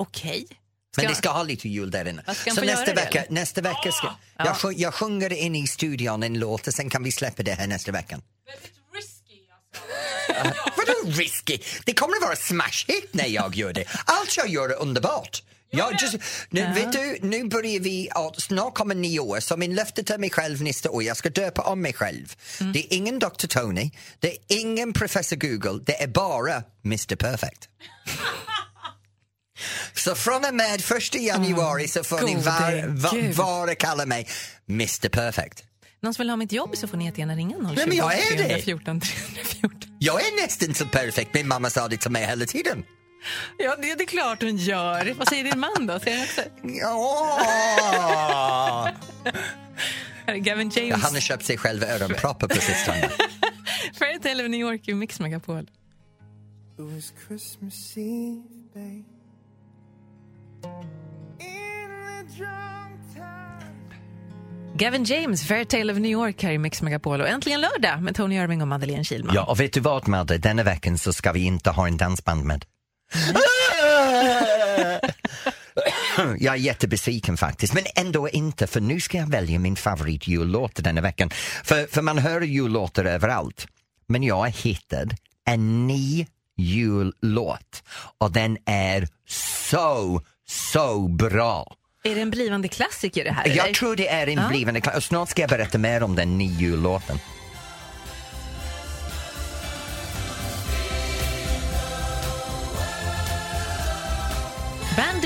Okej. 0.00 0.46
Men 0.96 1.02
Ska- 1.04 1.08
det 1.08 1.14
ska 1.14 1.30
ha 1.30 1.42
lite 1.42 1.68
jul 1.68 1.90
där 1.90 2.04
inne. 2.08 2.22
Ja, 2.26 2.34
Så 2.34 2.60
nästa 2.64 2.84
det, 2.84 2.92
vecka, 2.94 3.24
nästa 3.30 3.60
vecka 3.60 3.92
ska, 3.92 4.06
Ja. 4.38 4.44
jag, 4.44 4.56
sjung, 4.56 4.74
jag 4.76 4.94
sjunger 4.94 5.32
in 5.32 5.56
i 5.56 5.66
studion 5.66 6.22
en 6.22 6.38
låt 6.38 6.66
och 6.66 6.74
sen 6.74 6.90
kan 6.90 7.02
vi 7.02 7.12
släppa 7.12 7.42
det 7.42 7.52
här 7.52 7.66
nästa 7.66 7.92
vecka. 7.92 8.20
Vadå 10.76 11.10
risky? 11.18 11.58
Det 11.84 11.94
kommer 11.94 12.16
att 12.16 12.22
vara 12.22 12.36
smash 12.36 12.84
hit 12.88 13.08
när 13.12 13.26
jag 13.26 13.54
gör 13.56 13.72
det. 13.72 13.84
Allt 14.04 14.36
jag 14.36 14.48
gör 14.48 14.68
är 14.68 14.82
underbart. 14.82 15.42
Jag 15.72 15.92
just, 16.02 16.16
nu, 16.50 16.72
vet 16.74 16.92
du, 16.92 17.18
nu 17.22 17.44
börjar 17.44 17.80
vi, 17.80 18.08
ja, 18.14 18.34
snart 18.38 18.74
kommer 18.74 18.94
nio 18.94 19.20
år, 19.20 19.40
så 19.40 19.56
min 19.56 19.74
löfte 19.74 20.02
till 20.04 20.18
mig 20.18 20.30
själv 20.30 20.62
nästa 20.62 20.90
år, 20.90 21.02
jag 21.02 21.16
ska 21.16 21.30
döpa 21.30 21.62
om 21.62 21.82
mig 21.82 21.92
själv. 21.92 22.34
Det 22.58 22.78
är 22.78 22.96
ingen 22.96 23.18
Dr 23.18 23.46
Tony, 23.46 23.90
det 24.18 24.30
är 24.30 24.36
ingen 24.48 24.92
Professor 24.92 25.36
Google, 25.36 25.82
det 25.86 26.02
är 26.02 26.06
bara 26.06 26.62
Mr 26.84 27.16
Perfect. 27.16 27.68
Så 29.94 30.14
från 30.14 30.44
och 30.44 30.54
med 30.54 30.80
första 30.80 31.18
januari 31.18 31.88
så 31.88 32.04
får 32.04 32.20
ni 32.20 32.34
gode 32.34 32.44
var, 32.44 32.86
var, 32.88 33.34
bara 33.34 33.74
kalla 33.74 34.06
mig 34.06 34.28
Mr 34.68 35.08
Perfect. 35.08 35.64
Någon 36.02 36.14
som 36.14 36.22
vill 36.22 36.30
ha 36.30 36.36
mitt 36.36 36.52
jobb 36.52 36.76
så 36.76 36.88
får 36.88 36.96
ni 36.96 37.04
jättegärna 37.04 37.34
ringa 37.34 37.56
020 37.56 37.62
Nej, 37.76 37.86
men 37.86 37.96
jag 37.96 38.18
är 38.18 38.36
det. 38.36 38.44
314 38.44 39.00
314. 39.00 39.80
Jag 39.98 40.20
är 40.20 40.42
nästan 40.42 40.74
så 40.74 40.86
perfekt, 40.86 41.34
min 41.34 41.48
mamma 41.48 41.70
sa 41.70 41.88
det 41.88 41.96
till 41.96 42.10
mig 42.10 42.26
hela 42.26 42.46
tiden. 42.46 42.84
Ja, 43.58 43.76
det, 43.76 43.94
det 43.94 44.04
är 44.04 44.06
klart 44.06 44.42
hon 44.42 44.56
gör. 44.56 45.14
Vad 45.18 45.28
säger 45.28 45.44
din 45.44 45.60
man 45.60 45.86
då? 45.86 46.00
Säger 46.00 46.16
han 46.16 46.26
också? 46.26 46.42
Ja. 46.80 47.38
Gavin 50.36 50.70
James. 50.74 51.02
Han 51.02 51.14
har 51.14 51.20
köpt 51.20 51.44
sig 51.44 51.58
själv 51.58 51.84
öronproppar 51.84 52.48
på 52.48 52.54
sistone. 52.54 53.10
Fairytale 53.98 54.44
of 54.44 54.50
New 54.50 54.60
York 54.60 54.88
i 54.88 54.94
Mix 54.94 55.20
Megapol. 55.20 55.62
It 55.62 55.68
was 56.78 57.12
Christmas 57.26 57.96
Eve, 57.96 58.42
babe. 58.74 59.04
Gavin 64.80 65.04
James, 65.04 65.42
Fairytale 65.42 65.92
of 65.92 65.98
New 65.98 66.10
York 66.10 66.42
här 66.42 66.52
i 66.52 66.58
Mix 66.58 66.82
Megapol. 66.82 67.20
Och 67.20 67.28
äntligen 67.28 67.60
lördag 67.60 68.02
med 68.02 68.16
Tony 68.16 68.34
Irving 68.36 68.62
och 68.62 68.68
Madeleine 68.68 69.04
Kilman. 69.04 69.34
Ja, 69.34 69.44
och 69.44 69.60
vet 69.60 69.72
du 69.72 69.80
vad 69.80 70.08
Madde, 70.08 70.38
denna 70.38 70.62
veckan 70.62 70.98
så 70.98 71.12
ska 71.12 71.32
vi 71.32 71.40
inte 71.40 71.70
ha 71.70 71.86
en 71.86 71.96
dansband 71.96 72.44
med. 72.44 72.64
Jag 76.38 76.54
är 76.54 76.58
jättebesviken 76.58 77.36
faktiskt, 77.36 77.74
men 77.74 77.84
ändå 77.96 78.28
inte 78.28 78.66
för 78.66 78.80
nu 78.80 79.00
ska 79.00 79.18
jag 79.18 79.30
välja 79.30 79.58
min 79.58 79.76
favoritjullåt 79.76 80.84
denna 80.84 81.00
veckan. 81.00 81.30
För, 81.64 81.86
för 81.86 82.02
man 82.02 82.18
hör 82.18 82.40
jullåtar 82.40 83.04
överallt, 83.04 83.66
men 84.06 84.22
jag 84.22 84.36
har 84.36 84.48
hittat 84.48 85.08
en 85.46 85.86
ny 85.86 86.26
jullåt 86.56 87.82
och 88.18 88.32
den 88.32 88.58
är 88.66 89.08
så, 89.70 90.22
så 90.50 91.08
bra. 91.08 91.74
Är 92.04 92.14
det 92.14 92.20
en 92.20 92.30
blivande 92.30 92.68
klassiker 92.68 93.24
det 93.24 93.30
här? 93.32 93.44
eller? 93.44 93.56
Jag 93.56 93.74
tror 93.74 93.96
det 93.96 94.08
är 94.08 94.26
en 94.26 94.48
blivande 94.48 94.80
klass. 94.80 95.04
Snart 95.04 95.28
ska 95.28 95.42
jag 95.42 95.50
berätta 95.50 95.78
mer 95.78 96.02
om 96.02 96.16
den 96.16 96.38
nya 96.38 96.60
jullåten. 96.60 97.18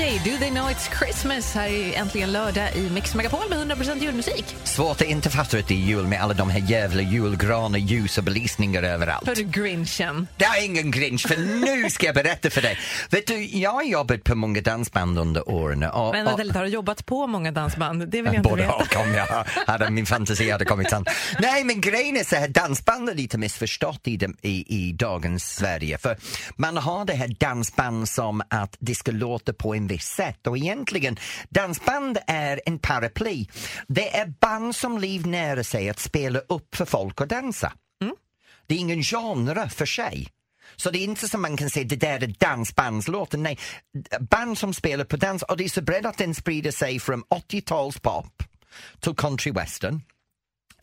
Band-Aid, 0.05 0.23
Do 0.33 0.37
They 0.39 0.49
Know 0.49 0.69
It's 0.69 0.99
Christmas 0.99 1.53
här 1.53 1.67
är 1.69 1.93
äntligen 1.93 2.31
lördag 2.31 2.75
i 2.75 2.89
Mix 2.89 3.15
Megapol 3.15 3.49
med 3.49 3.57
100% 3.77 4.03
julmusik. 4.03 4.55
Svårt 4.63 5.01
att 5.01 5.07
inte 5.07 5.29
fatta 5.29 5.57
att 5.57 5.67
det 5.67 5.73
är 5.73 5.77
jul 5.77 6.07
med 6.07 6.21
alla 6.21 6.33
de 6.33 6.49
här 6.49 6.59
jävla 6.71 7.01
julgranar, 7.01 7.79
ljus 7.79 8.17
och 8.17 8.23
belysningar 8.23 8.83
överallt. 8.83 9.27
Hörru 9.27 9.43
Grinchen. 9.43 10.27
Det 10.37 10.45
är 10.45 10.65
ingen 10.65 10.91
grinch, 10.91 11.27
för 11.27 11.37
nu 11.37 11.89
ska 11.89 12.05
jag 12.05 12.15
berätta 12.15 12.49
för 12.49 12.61
dig. 12.61 12.77
Vet 13.09 13.27
du, 13.27 13.45
jag 13.45 13.71
har 13.71 13.83
jobbat 13.83 14.23
på 14.23 14.35
många 14.35 14.61
dansband 14.61 15.19
under 15.19 15.49
åren. 15.49 15.83
Och, 15.83 16.11
Men 16.13 16.25
vänta 16.25 16.43
lite, 16.43 16.57
har 16.59 16.65
du 16.65 16.71
jobbat 16.71 17.05
på 17.05 17.27
många 17.27 17.51
dansband? 17.51 17.99
Det 18.07 18.17
vill 18.17 18.25
jag 18.25 18.35
inte 18.35 18.49
Både 18.49 18.61
veta. 18.61 18.73
och 18.75 18.95
om 19.05 19.13
jag 19.13 19.45
hade 19.67 19.89
min 19.89 20.05
fantasi 20.05 20.49
hade 20.51 20.65
kommit 20.65 20.89
sant. 20.89 21.09
Nej 21.39 21.63
men 21.63 21.81
grejen 21.81 22.17
är 22.17 22.23
så 22.23 22.35
här, 22.35 22.47
dansband 22.47 23.09
är 23.09 23.13
lite 23.15 23.37
missförstått 23.37 24.01
i, 24.07 24.17
dem- 24.17 24.37
i, 24.41 24.65
i 24.87 24.91
dagens 24.93 25.55
Sverige. 25.55 25.97
För 25.97 26.17
man 26.55 26.77
har 26.77 27.05
det 27.05 27.13
här 27.13 27.27
dansband 27.39 28.09
som 28.09 28.41
att 28.49 28.75
det 28.79 28.95
ska 28.95 29.11
låta 29.11 29.53
på 29.53 29.75
en 29.75 29.87
viss 29.95 30.07
sätt 30.07 30.47
och 30.47 30.57
egentligen 30.57 31.17
dansband 31.49 32.17
är 32.27 32.61
en 32.65 32.79
paraply. 32.79 33.47
Det 33.87 34.15
är 34.15 34.33
band 34.41 34.75
som 34.75 34.97
livnär 34.97 35.63
sig 35.63 35.89
att 35.89 35.99
spela 35.99 36.39
upp 36.39 36.75
för 36.75 36.85
folk 36.85 37.21
och 37.21 37.27
dansa. 37.27 37.73
Det 38.67 38.75
är 38.75 38.79
ingen 38.79 39.03
genre 39.03 39.69
för 39.69 39.85
sig. 39.85 40.27
Så 40.75 40.91
det 40.91 40.99
är 40.99 41.03
inte 41.03 41.27
som 41.27 41.41
man 41.41 41.57
kan 41.57 41.69
säga 41.69 41.85
det 41.85 41.95
där 41.95 42.23
är 42.23 42.33
dansbandslåten. 42.39 43.43
Nej, 43.43 43.59
band 44.19 44.57
som 44.57 44.73
spelar 44.73 45.05
på 45.05 45.17
dans 45.17 45.43
och 45.43 45.57
det 45.57 45.63
är 45.63 45.69
så 45.69 45.81
brett 45.81 46.05
att 46.05 46.17
den 46.17 46.35
sprider 46.35 46.71
sig 46.71 46.99
från 46.99 47.23
80-talspop 47.23 48.43
till 48.99 49.15
country 49.15 49.51
western. 49.51 50.01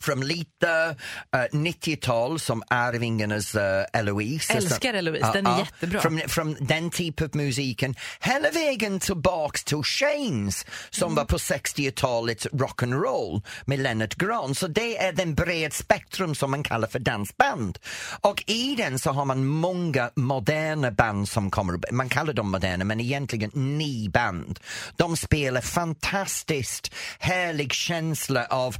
Från 0.03 0.27
lite 0.27 0.95
eh, 1.35 1.39
90-tal 1.57 2.39
som 2.39 2.63
Arvingarnas 2.67 3.55
uh, 3.55 3.61
Eloise. 3.93 4.53
Älskar 4.53 4.93
Eloise, 4.93 5.31
den 5.33 5.47
är 5.47 5.59
jättebra. 5.59 6.01
Från, 6.01 6.19
från 6.27 6.57
den 6.59 6.89
typen 6.89 7.25
av 7.29 7.35
musiken 7.35 7.95
hela 8.19 8.51
vägen 8.51 8.99
tillbaks 8.99 9.63
till 9.63 9.83
Shanes 9.83 10.65
som 10.89 11.13
Mm. 11.13 11.15
var 11.15 11.25
på 11.25 11.37
60-talets 11.37 12.47
rock'n'roll 12.47 13.41
med 13.65 13.79
Leonard 13.79 14.15
Grahn. 14.17 14.55
Så 14.55 14.67
det 14.67 14.97
är 14.97 15.11
den 15.13 15.35
bred 15.35 15.73
spektrum 15.73 16.35
som 16.35 16.51
man 16.51 16.63
kallar 16.63 16.87
för 16.87 16.99
dansband. 16.99 17.79
Och 18.21 18.43
i 18.47 18.75
den 18.75 18.99
så 18.99 19.11
har 19.11 19.25
man 19.25 19.45
många 19.45 20.09
moderna 20.15 20.91
band 20.91 21.29
som 21.29 21.51
kommer 21.51 21.73
upp. 21.75 21.85
Man 21.91 22.09
kallar 22.09 22.33
dem 22.33 22.51
moderna 22.51 22.85
men 22.85 22.99
egentligen 22.99 23.51
ni 23.53 24.09
band. 24.09 24.59
De 24.95 25.17
spelar 25.17 25.61
fantastiskt 25.61 26.93
härlig 27.19 27.73
känsla 27.73 28.45
av 28.45 28.75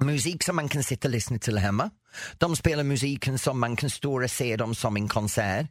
musik 0.00 0.42
som 0.42 0.56
man 0.56 0.68
kan 0.68 0.82
sitta 0.82 1.08
och 1.08 1.12
lyssna 1.12 1.38
till 1.38 1.58
hemma. 1.58 1.90
De 2.38 2.56
spelar 2.56 2.84
musiken 2.84 3.38
som 3.38 3.60
man 3.60 3.76
kan 3.76 3.90
stå 3.90 4.22
och 4.22 4.30
se 4.30 4.56
dem 4.56 4.74
som 4.74 4.96
en 4.96 5.08
konsert. 5.08 5.66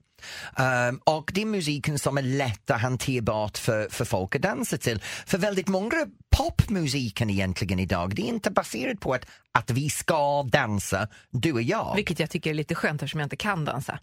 Um, 0.89 1.01
och 1.03 1.31
det 1.33 1.41
är 1.41 1.45
musiken 1.45 1.99
som 1.99 2.17
är 2.17 2.21
lätt 2.21 2.69
och 2.69 2.79
hanterbart 2.79 3.57
för, 3.57 3.89
för 3.89 4.05
folk 4.05 4.35
att 4.35 4.41
dansa 4.41 4.77
till. 4.77 5.01
För 5.25 5.37
väldigt 5.37 5.67
många 5.67 6.07
popmusiken 6.37 7.29
egentligen 7.29 7.79
idag, 7.79 8.15
det 8.15 8.21
är 8.21 8.27
inte 8.27 8.51
baserat 8.51 8.99
på 8.99 9.13
att, 9.13 9.25
att 9.51 9.71
vi 9.71 9.89
ska 9.89 10.43
dansa, 10.43 11.07
du 11.31 11.53
och 11.53 11.61
jag. 11.61 11.95
Vilket 11.95 12.19
jag 12.19 12.29
tycker 12.29 12.49
är 12.49 12.53
lite 12.53 12.75
skönt 12.75 13.01
eftersom 13.01 13.19
jag 13.19 13.25
inte 13.25 13.35
kan 13.35 13.65
dansa. 13.65 13.99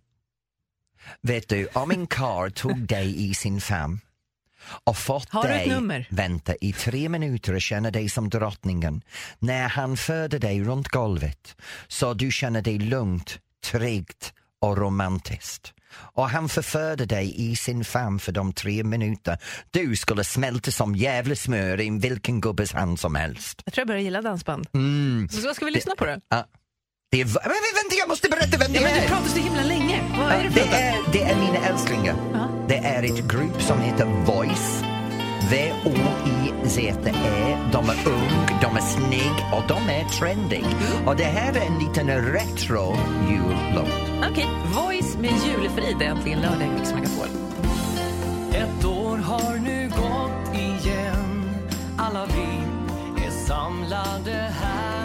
Vet 1.20 1.48
du, 1.48 1.68
om 1.72 1.90
en 1.90 2.06
karl 2.06 2.50
tog 2.50 2.87
dig 2.87 3.30
i 3.30 3.35
sin 3.35 3.61
famn 3.61 4.00
och 4.85 4.96
fått 4.96 5.29
Har 5.31 5.48
dig 5.48 5.68
nummer? 5.68 6.07
vänta 6.11 6.55
i 6.61 6.72
tre 6.72 7.09
minuter 7.09 7.55
och 7.55 7.61
känna 7.62 7.90
dig 7.90 8.09
som 8.09 8.29
drottningen 8.29 9.03
när 9.38 9.68
han 9.68 9.96
förde 9.96 10.38
dig 10.38 10.62
runt 10.62 10.88
golvet 10.88 11.57
så 11.88 12.14
du 12.14 12.33
känner 12.33 12.62
dig 12.62 12.79
lugnt, 12.79 13.38
tryggt 13.70 14.33
och 14.61 14.79
romantiskt. 14.79 15.72
Och 15.94 16.31
han 16.31 16.48
förförde 16.48 17.07
dig 17.07 17.51
i 17.51 17.57
sin 17.57 17.85
famn 17.85 18.18
för 18.18 18.33
de 18.33 18.53
tre 18.53 18.85
minuter. 18.85 19.38
Du 19.70 19.96
skulle 19.96 20.25
smälta 20.25 20.70
som 20.70 20.94
jävla 20.94 21.35
smör 21.37 21.81
i 21.81 21.90
vilken 21.90 22.40
gubbes 22.40 22.72
hand 22.72 23.01
som 23.01 23.14
helst. 23.14 23.62
Jag 23.64 23.75
tror 23.75 23.81
jag 23.81 23.88
börjar 23.88 24.01
gilla 24.03 24.22
dansband. 24.22 24.66
Mm. 24.75 25.29
Så 25.29 25.46
vad 25.46 25.57
ska 25.57 25.64
vi 25.64 25.70
lyssna 25.70 25.94
på 25.96 26.05
då? 26.07 26.16
Ja. 26.29 26.46
Det 27.11 27.20
är, 27.20 27.25
men 27.25 27.35
vänta, 27.35 27.94
jag 27.98 28.09
måste 28.09 28.29
berätta 28.29 28.59
vem 28.59 28.72
det 28.72 28.79
Ja, 28.79 28.83
men 28.88 28.96
är! 28.98 29.03
du 29.03 29.09
pratar 29.09 29.29
så 29.29 29.38
himla 29.38 29.62
länge. 29.62 30.03
Vad 30.18 30.33
är 30.33 30.42
det 30.44 30.51
för 30.51 30.61
det, 30.61 30.77
är, 30.77 31.12
det 31.12 31.22
är 31.22 31.37
mina 31.37 31.59
älsklingar. 31.66 32.14
Det 33.02 33.08
är 33.08 33.12
ett 33.12 33.28
grupp 33.32 33.62
som 33.62 33.80
heter 33.80 34.06
Voice. 34.26 34.82
V-O-I-Z-E. 35.50 37.12
De 37.72 37.88
är 37.88 38.08
ung, 38.08 38.58
de 38.60 38.76
är 38.76 38.80
snygg 38.80 39.46
och 39.52 39.62
de 39.68 39.92
är 39.92 40.04
trendig. 40.04 40.64
Och 41.06 41.16
det 41.16 41.24
här 41.24 41.52
är 41.52 41.66
en 41.66 41.78
liten 41.78 42.32
retro 42.32 42.96
jullåt. 43.30 43.88
Okej, 44.30 44.48
Voice 44.74 45.16
med 45.16 45.30
julefrid 45.30 46.02
är 46.02 46.06
äntligen 46.06 46.40
lördag 46.40 46.62
i 46.62 46.70
Mix 46.70 46.94
Megapol. 46.94 47.26
Ett 48.52 48.84
år 48.84 49.16
har 49.16 49.56
nu 49.56 49.88
gått 49.88 50.54
igen 50.60 51.50
Alla 51.98 52.26
vi 52.26 53.24
är 53.26 53.30
samlade 53.30 54.52
här 54.60 55.01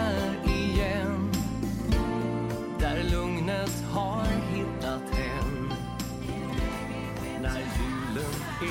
Det 8.60 8.64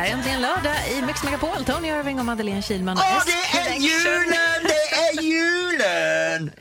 är 0.00 0.12
äntligen 0.12 0.40
lördag 0.40 0.76
i 0.90 1.02
Mix 1.02 1.24
Megapol. 1.24 1.64
Tony 1.64 1.88
Irving 1.88 2.18
och 2.18 2.24
Madeleine 2.24 2.62
Kilman. 2.62 2.96
Och 2.96 3.02
det 3.26 3.58
är 3.58 3.74
julen! 3.74 4.71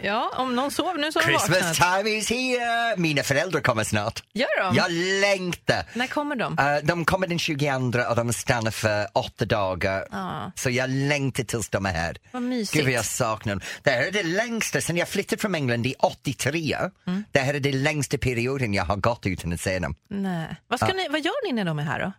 Ja, 0.01 0.31
om 0.37 0.55
någon 0.55 0.71
sover 0.71 0.93
nu 0.99 1.11
så 1.11 1.19
har 1.19 1.23
Christmas 1.27 1.49
vaknat. 1.79 1.97
time 2.03 2.09
is 2.17 2.29
here! 2.29 2.95
Mina 2.97 3.23
föräldrar 3.23 3.61
kommer 3.61 3.83
snart. 3.83 4.23
Gör 4.33 4.63
de? 4.63 4.75
Jag 4.75 4.91
längtar! 5.21 5.83
När 5.93 6.07
kommer 6.07 6.35
de? 6.35 6.57
Eh, 6.59 6.77
de 6.83 7.05
kommer 7.05 7.27
den 7.27 7.39
22 7.39 7.67
och 8.09 8.15
de 8.15 8.33
stannar 8.33 8.71
för 8.71 9.07
åtta 9.13 9.45
dagar. 9.45 10.07
Ja. 10.11 10.51
Så 10.55 10.69
jag 10.69 10.89
längtar 10.89 11.43
tills 11.43 11.69
de 11.69 11.85
är 11.85 11.93
här. 11.93 12.17
Vad 12.31 12.41
mysigt. 12.41 12.73
Gud 12.73 12.83
vad 12.83 12.93
jag 12.93 13.05
saknar 13.05 13.53
dem. 13.55 13.61
Det 13.83 13.91
här 13.91 14.03
är 14.07 14.11
det 14.11 14.23
längsta, 14.23 14.81
sen 14.81 14.97
jag 14.97 15.07
flyttade 15.09 15.41
från 15.41 15.55
England 15.55 15.85
i 15.87 15.95
83. 15.99 16.77
Mm. 17.07 17.23
Det 17.31 17.39
här 17.39 17.53
är 17.53 17.59
det 17.59 17.71
längsta 17.71 18.17
perioden 18.17 18.73
jag 18.73 18.83
har 18.83 18.95
gått 18.97 19.25
utan 19.25 19.53
att 19.53 19.61
se 19.61 19.79
dem. 19.79 19.95
Nej. 20.09 20.45
Vad, 20.67 20.79
ska 20.79 20.87
Ja. 20.89 20.93
ni, 20.93 21.07
vad 21.09 21.19
gör 21.21 21.47
ni 21.47 21.53
när 21.53 21.65
de 21.65 21.79
är 21.79 21.83
här 21.83 21.99
då? 21.99 22.11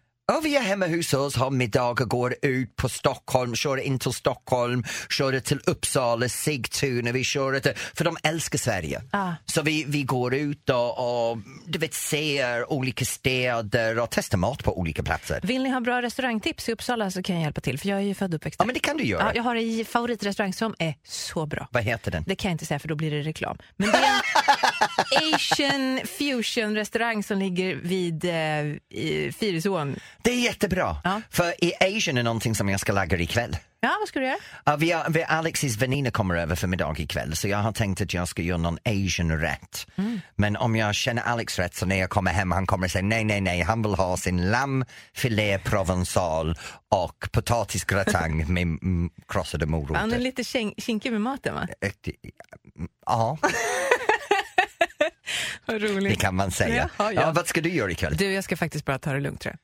Vi 0.42 0.56
är 0.56 0.60
hemma 0.60 0.86
hos 0.86 1.14
oss, 1.14 1.36
har 1.36 1.50
middagar, 1.50 2.04
går 2.06 2.34
ut 2.42 2.76
på 2.76 2.88
Stockholm, 2.88 3.54
kör 3.54 3.76
in 3.76 3.98
till 3.98 4.12
Stockholm, 4.12 4.84
kör 5.10 5.40
till 5.40 5.60
Uppsala, 5.66 6.28
Sigtuna, 6.28 7.12
vi 7.12 7.24
kör 7.24 7.60
till, 7.60 7.72
för 7.94 8.04
de 8.04 8.16
älskar 8.22 8.58
Sverige. 8.58 9.02
Ah. 9.10 9.32
Så 9.46 9.62
vi, 9.62 9.84
vi 9.88 10.02
går 10.02 10.34
ut 10.34 10.70
och, 10.70 11.30
och 11.30 11.38
du 11.66 11.78
vet, 11.78 11.94
ser 11.94 12.72
olika 12.72 13.04
städer 13.04 13.98
och 13.98 14.08
testar 14.10 14.38
mat 14.38 14.64
på 14.64 14.78
olika 14.78 15.02
platser. 15.02 15.40
Vill 15.42 15.62
ni 15.62 15.70
ha 15.70 15.80
bra 15.80 16.02
restaurangtips 16.02 16.68
i 16.68 16.72
Uppsala 16.72 17.10
så 17.10 17.22
kan 17.22 17.36
jag 17.36 17.42
hjälpa 17.42 17.60
till 17.60 17.78
för 17.78 17.88
jag 17.88 17.98
är 17.98 18.02
ju 18.02 18.14
född 18.14 18.34
och 18.34 18.36
uppväxt 18.36 18.56
Ja, 18.58 18.64
men 18.64 18.74
det 18.74 18.80
kan 18.80 18.96
du 18.96 19.04
göra. 19.04 19.22
Ja, 19.22 19.32
jag 19.34 19.42
har 19.42 19.56
en 19.56 19.84
favoritrestaurang 19.84 20.52
som 20.52 20.74
är 20.78 20.94
så 21.04 21.46
bra. 21.46 21.68
Vad 21.70 21.82
heter 21.82 22.10
den? 22.10 22.24
Det 22.26 22.36
kan 22.36 22.48
jag 22.48 22.54
inte 22.54 22.66
säga 22.66 22.78
för 22.78 22.88
då 22.88 22.94
blir 22.94 23.10
det 23.10 23.20
reklam. 23.20 23.58
Men 23.76 23.90
det 23.90 23.98
är 23.98 24.02
en 24.02 25.34
Asian 25.34 26.00
fusion 26.06 26.74
restaurang 26.74 27.22
som 27.22 27.38
ligger 27.38 27.74
vid 27.74 28.24
eh, 28.24 29.32
Fyrisån. 29.32 29.96
Det 30.24 30.30
är 30.30 30.40
jättebra, 30.40 30.96
för 31.30 31.64
i 31.64 31.72
Asian 31.80 32.18
är 32.18 32.22
någonting 32.22 32.54
som 32.54 32.68
jag 32.68 32.80
ska 32.80 32.92
laga 32.92 33.18
ikväll. 33.18 33.56
Ja, 33.80 33.96
vad 34.00 34.08
ska 34.08 34.20
du 34.20 34.26
göra? 34.26 34.38
Ja, 34.64 34.76
vi 34.76 34.92
har, 34.92 35.10
vi, 35.10 35.24
Alexis 35.24 35.76
väninna 35.76 36.10
kommer 36.10 36.34
över 36.34 36.54
för 36.56 36.68
middag 36.68 36.94
ikväll 36.98 37.36
så 37.36 37.48
jag 37.48 37.58
har 37.58 37.72
tänkt 37.72 38.00
att 38.00 38.14
jag 38.14 38.28
ska 38.28 38.42
göra 38.42 38.58
någon 38.58 38.78
asian 38.84 39.38
rätt. 39.38 39.86
Mm. 39.96 40.20
Men 40.36 40.56
om 40.56 40.76
jag 40.76 40.94
känner 40.94 41.22
Alex 41.22 41.58
rätt 41.58 41.74
så 41.74 41.86
när 41.86 41.96
jag 41.96 42.10
kommer 42.10 42.30
hem 42.32 42.50
han 42.52 42.66
kommer 42.66 42.88
säga 42.88 43.02
nej, 43.02 43.24
nej, 43.24 43.40
nej, 43.40 43.60
han 43.62 43.82
vill 43.82 43.94
ha 43.94 44.16
sin 44.16 44.50
lammfilé 44.50 45.58
provençal 45.58 46.58
och 46.88 47.28
potatisgratäng 47.32 48.52
med 48.52 48.62
mm, 48.62 49.10
krossade 49.28 49.66
morötter. 49.66 49.94
Han 49.94 50.12
är 50.12 50.18
lite 50.18 50.42
kink- 50.42 50.74
kinkig 50.82 51.12
med 51.12 51.20
maten 51.20 51.54
va? 51.54 51.68
Ja, 53.06 53.38
Vad 55.66 55.82
roligt. 55.82 56.12
det 56.18 56.20
kan 56.24 56.34
man 56.34 56.50
säga. 56.50 56.90
Jaha, 56.98 57.12
ja. 57.12 57.20
Ja, 57.22 57.32
vad 57.32 57.46
ska 57.46 57.60
du 57.60 57.68
göra 57.68 57.90
ikväll? 57.90 58.16
Du, 58.16 58.32
jag 58.32 58.44
ska 58.44 58.56
faktiskt 58.56 58.84
bara 58.84 58.98
ta 58.98 59.12
det 59.12 59.20
lugnt 59.20 59.40
tror 59.40 59.52
jag. 59.52 59.58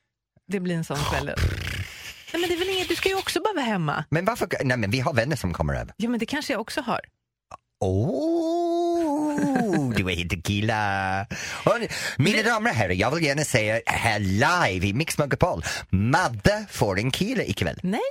Det 0.49 0.59
blir 0.59 0.75
en 0.75 0.83
sån 0.83 0.97
kväll. 0.97 1.25
Nej, 1.25 1.35
men 2.31 2.41
det 2.41 2.53
är 2.53 2.59
väl 2.59 2.69
inget, 2.69 2.89
du 2.89 2.95
ska 2.95 3.09
ju 3.09 3.15
också 3.15 3.41
bara 3.41 3.53
vara 3.53 3.65
hemma. 3.65 4.03
Men 4.09 4.25
varför? 4.25 4.47
Nej, 4.63 4.77
men 4.77 4.91
vi 4.91 4.99
har 4.99 5.13
vänner 5.13 5.35
som 5.35 5.53
kommer 5.53 5.73
över. 5.73 5.93
Ja, 5.97 6.09
men 6.09 6.19
det 6.19 6.25
kanske 6.25 6.53
jag 6.53 6.61
också 6.61 6.81
har. 6.81 6.99
Oh, 7.79 9.19
du 9.95 10.03
är 10.05 10.19
inte 10.19 10.35
killa. 10.41 11.25
Mina 12.17 12.43
damer 12.43 12.69
och 12.69 12.75
herrar, 12.75 12.93
jag 12.93 13.15
vill 13.15 13.23
gärna 13.23 13.43
säga 13.43 13.81
här 13.85 14.19
live 14.19 14.87
i 14.87 14.93
Mix 14.93 15.17
Megapol. 15.17 15.63
Madde 15.89 16.65
får 16.69 16.99
en 16.99 17.11
kille 17.11 17.43
ikväll. 17.43 17.79
Nej. 17.83 18.01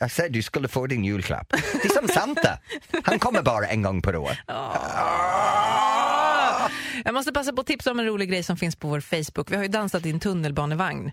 Jag 0.00 0.10
sa 0.10 0.28
du 0.28 0.42
skulle 0.42 0.68
få 0.68 0.86
din 0.86 1.04
julklapp. 1.04 1.48
Det 1.50 1.84
är 1.84 1.88
som 2.00 2.08
Santa. 2.08 2.58
Han 3.04 3.18
kommer 3.18 3.42
bara 3.42 3.66
en 3.66 3.82
gång 3.82 4.02
per 4.02 4.16
år. 4.16 4.38
Jag 7.04 7.14
måste 7.14 7.32
passa 7.32 7.52
på 7.52 7.60
att 7.60 7.66
tipsa 7.66 7.90
om 7.90 7.98
en 7.98 8.06
rolig 8.06 8.30
grej 8.30 8.42
som 8.42 8.56
finns 8.56 8.76
på 8.76 8.88
vår 8.88 9.00
Facebook. 9.00 9.50
Vi 9.50 9.56
har 9.56 9.62
ju 9.62 9.68
dansat 9.68 10.06
i 10.06 10.10
en 10.10 10.20
tunnelbanevagn. 10.20 11.10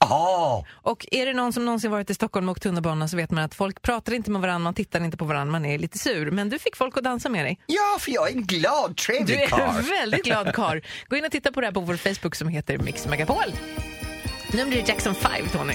Oh. 0.00 0.64
Och 0.72 1.06
är 1.10 1.26
det 1.26 1.32
någon 1.32 1.52
som 1.52 1.64
någonsin 1.64 1.90
varit 1.90 2.10
i 2.10 2.14
Stockholm 2.14 2.48
och 2.48 2.52
åkt 2.52 2.62
tunnelbana 2.62 3.08
så 3.08 3.16
vet 3.16 3.30
man 3.30 3.44
att 3.44 3.54
folk 3.54 3.82
pratar 3.82 4.12
inte 4.14 4.30
med 4.30 4.40
varandra, 4.40 4.58
man 4.64 4.74
tittar 4.74 5.04
inte 5.04 5.16
på 5.16 5.24
varandra, 5.24 5.52
man 5.52 5.64
är 5.64 5.78
lite 5.78 5.98
sur. 5.98 6.30
Men 6.30 6.48
du 6.48 6.58
fick 6.58 6.76
folk 6.76 6.96
att 6.96 7.04
dansa 7.04 7.28
med 7.28 7.44
dig. 7.44 7.58
Ja, 7.66 7.96
för 8.00 8.10
jag 8.12 8.30
är 8.30 8.32
en 8.36 8.42
glad, 8.46 8.90
Du 8.90 8.94
trevlig 8.94 9.40
är 9.42 9.46
karl. 9.46 9.60
en 9.76 9.82
väldigt 9.82 10.24
glad 10.24 10.54
karl. 10.54 10.80
Gå 11.08 11.16
in 11.16 11.24
och 11.24 11.30
titta 11.32 11.52
på 11.52 11.60
det 11.60 11.66
här 11.66 11.74
på 11.74 11.80
vår 11.80 11.96
Facebook 11.96 12.34
som 12.34 12.48
heter 12.48 12.78
Mix 12.78 13.06
Megapol. 13.06 13.52
Nu 14.52 14.64
blir 14.64 14.82
det 14.82 14.88
Jackson 14.88 15.14
5, 15.14 15.30
Tony. 15.52 15.74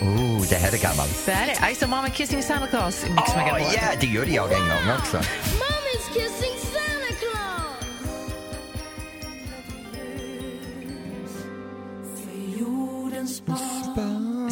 Oh, 0.00 0.42
det 0.48 0.56
här 0.56 0.72
är 0.74 0.78
gammalt. 0.82 1.26
Det 1.26 1.32
här 1.32 1.48
är 1.68 1.70
I 1.70 1.74
saw 1.74 1.96
mama 1.96 2.08
kissing 2.08 2.42
Santa 2.42 2.66
Claus 2.66 3.04
i 3.06 3.10
Mix 3.10 3.22
Åh, 3.28 3.36
Megapol. 3.36 3.60
ja, 3.76 3.82
det 4.00 4.06
gjorde 4.06 4.30
jag 4.30 4.52
en 4.52 4.58
gång 4.60 4.96
också. 4.98 5.20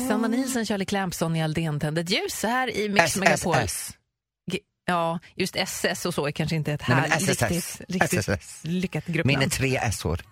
Sanna 0.09 0.29
Nilsson, 0.29 0.67
Charlie 0.67 0.85
Clampson 0.85 1.37
i 1.37 1.43
Aldén 1.43 1.81
tände 1.81 2.01
ett 2.01 2.11
ljus 2.11 2.43
här 2.43 2.77
i 2.77 2.89
Mix 2.89 3.17
Megapol. 3.17 3.57
Ja, 4.89 5.19
just 5.37 5.57
SS 5.57 6.07
och 6.07 6.15
så 6.15 6.27
är 6.27 6.31
kanske 6.31 6.57
inte 6.57 6.73
ett 6.73 6.83
här 6.83 7.09
riktigt, 7.19 7.81
riktigt 7.89 8.29
SSS. 8.29 8.61
lyckat 8.63 9.07
gruppnamn. 9.07 9.39
Mina 9.39 9.51
tre 9.51 9.77
S-ord. 9.83 10.23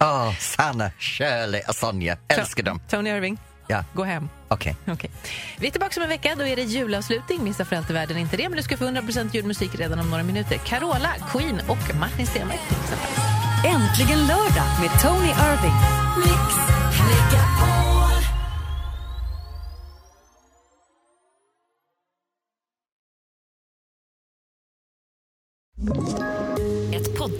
Oh, 0.00 0.34
Sanna, 0.40 0.90
Shirley 0.98 1.62
och 1.68 1.74
Sonja. 1.74 2.18
Älskar 2.28 2.62
dem. 2.62 2.80
Tony 2.88 3.10
Irving, 3.10 3.38
Ja, 3.68 3.84
gå 3.94 4.04
hem. 4.04 4.28
okej. 4.48 4.76
Okej. 4.88 5.10
Vi 5.58 5.66
är 5.66 5.70
tillbaka 5.70 6.00
om 6.00 6.02
en 6.02 6.08
vecka. 6.08 6.34
Då 6.38 6.46
är 6.46 6.56
det 6.56 6.62
julavslutning. 6.62 7.44
Missa 7.44 7.64
för 7.64 7.76
allt 7.76 7.90
i 7.90 7.92
världen 7.92 8.16
inte 8.18 8.36
det. 8.36 8.48
Men 8.48 8.56
du 8.56 8.62
ska 8.62 8.76
få 8.76 8.84
100% 8.84 9.30
julmusik 9.34 9.74
redan 9.74 9.98
om 9.98 10.10
några 10.10 10.22
minuter. 10.22 10.56
Carola, 10.56 11.14
Queen 11.32 11.60
och 11.68 11.94
Martin 12.00 12.26
Stenmarck 12.26 12.68
till 12.68 12.76
exempel. 12.82 13.41
Äntligen 13.64 14.18
lördag 14.18 14.80
med 14.80 15.00
Tony 15.00 15.28
Irving. 15.28 15.72
Ett 25.86 26.31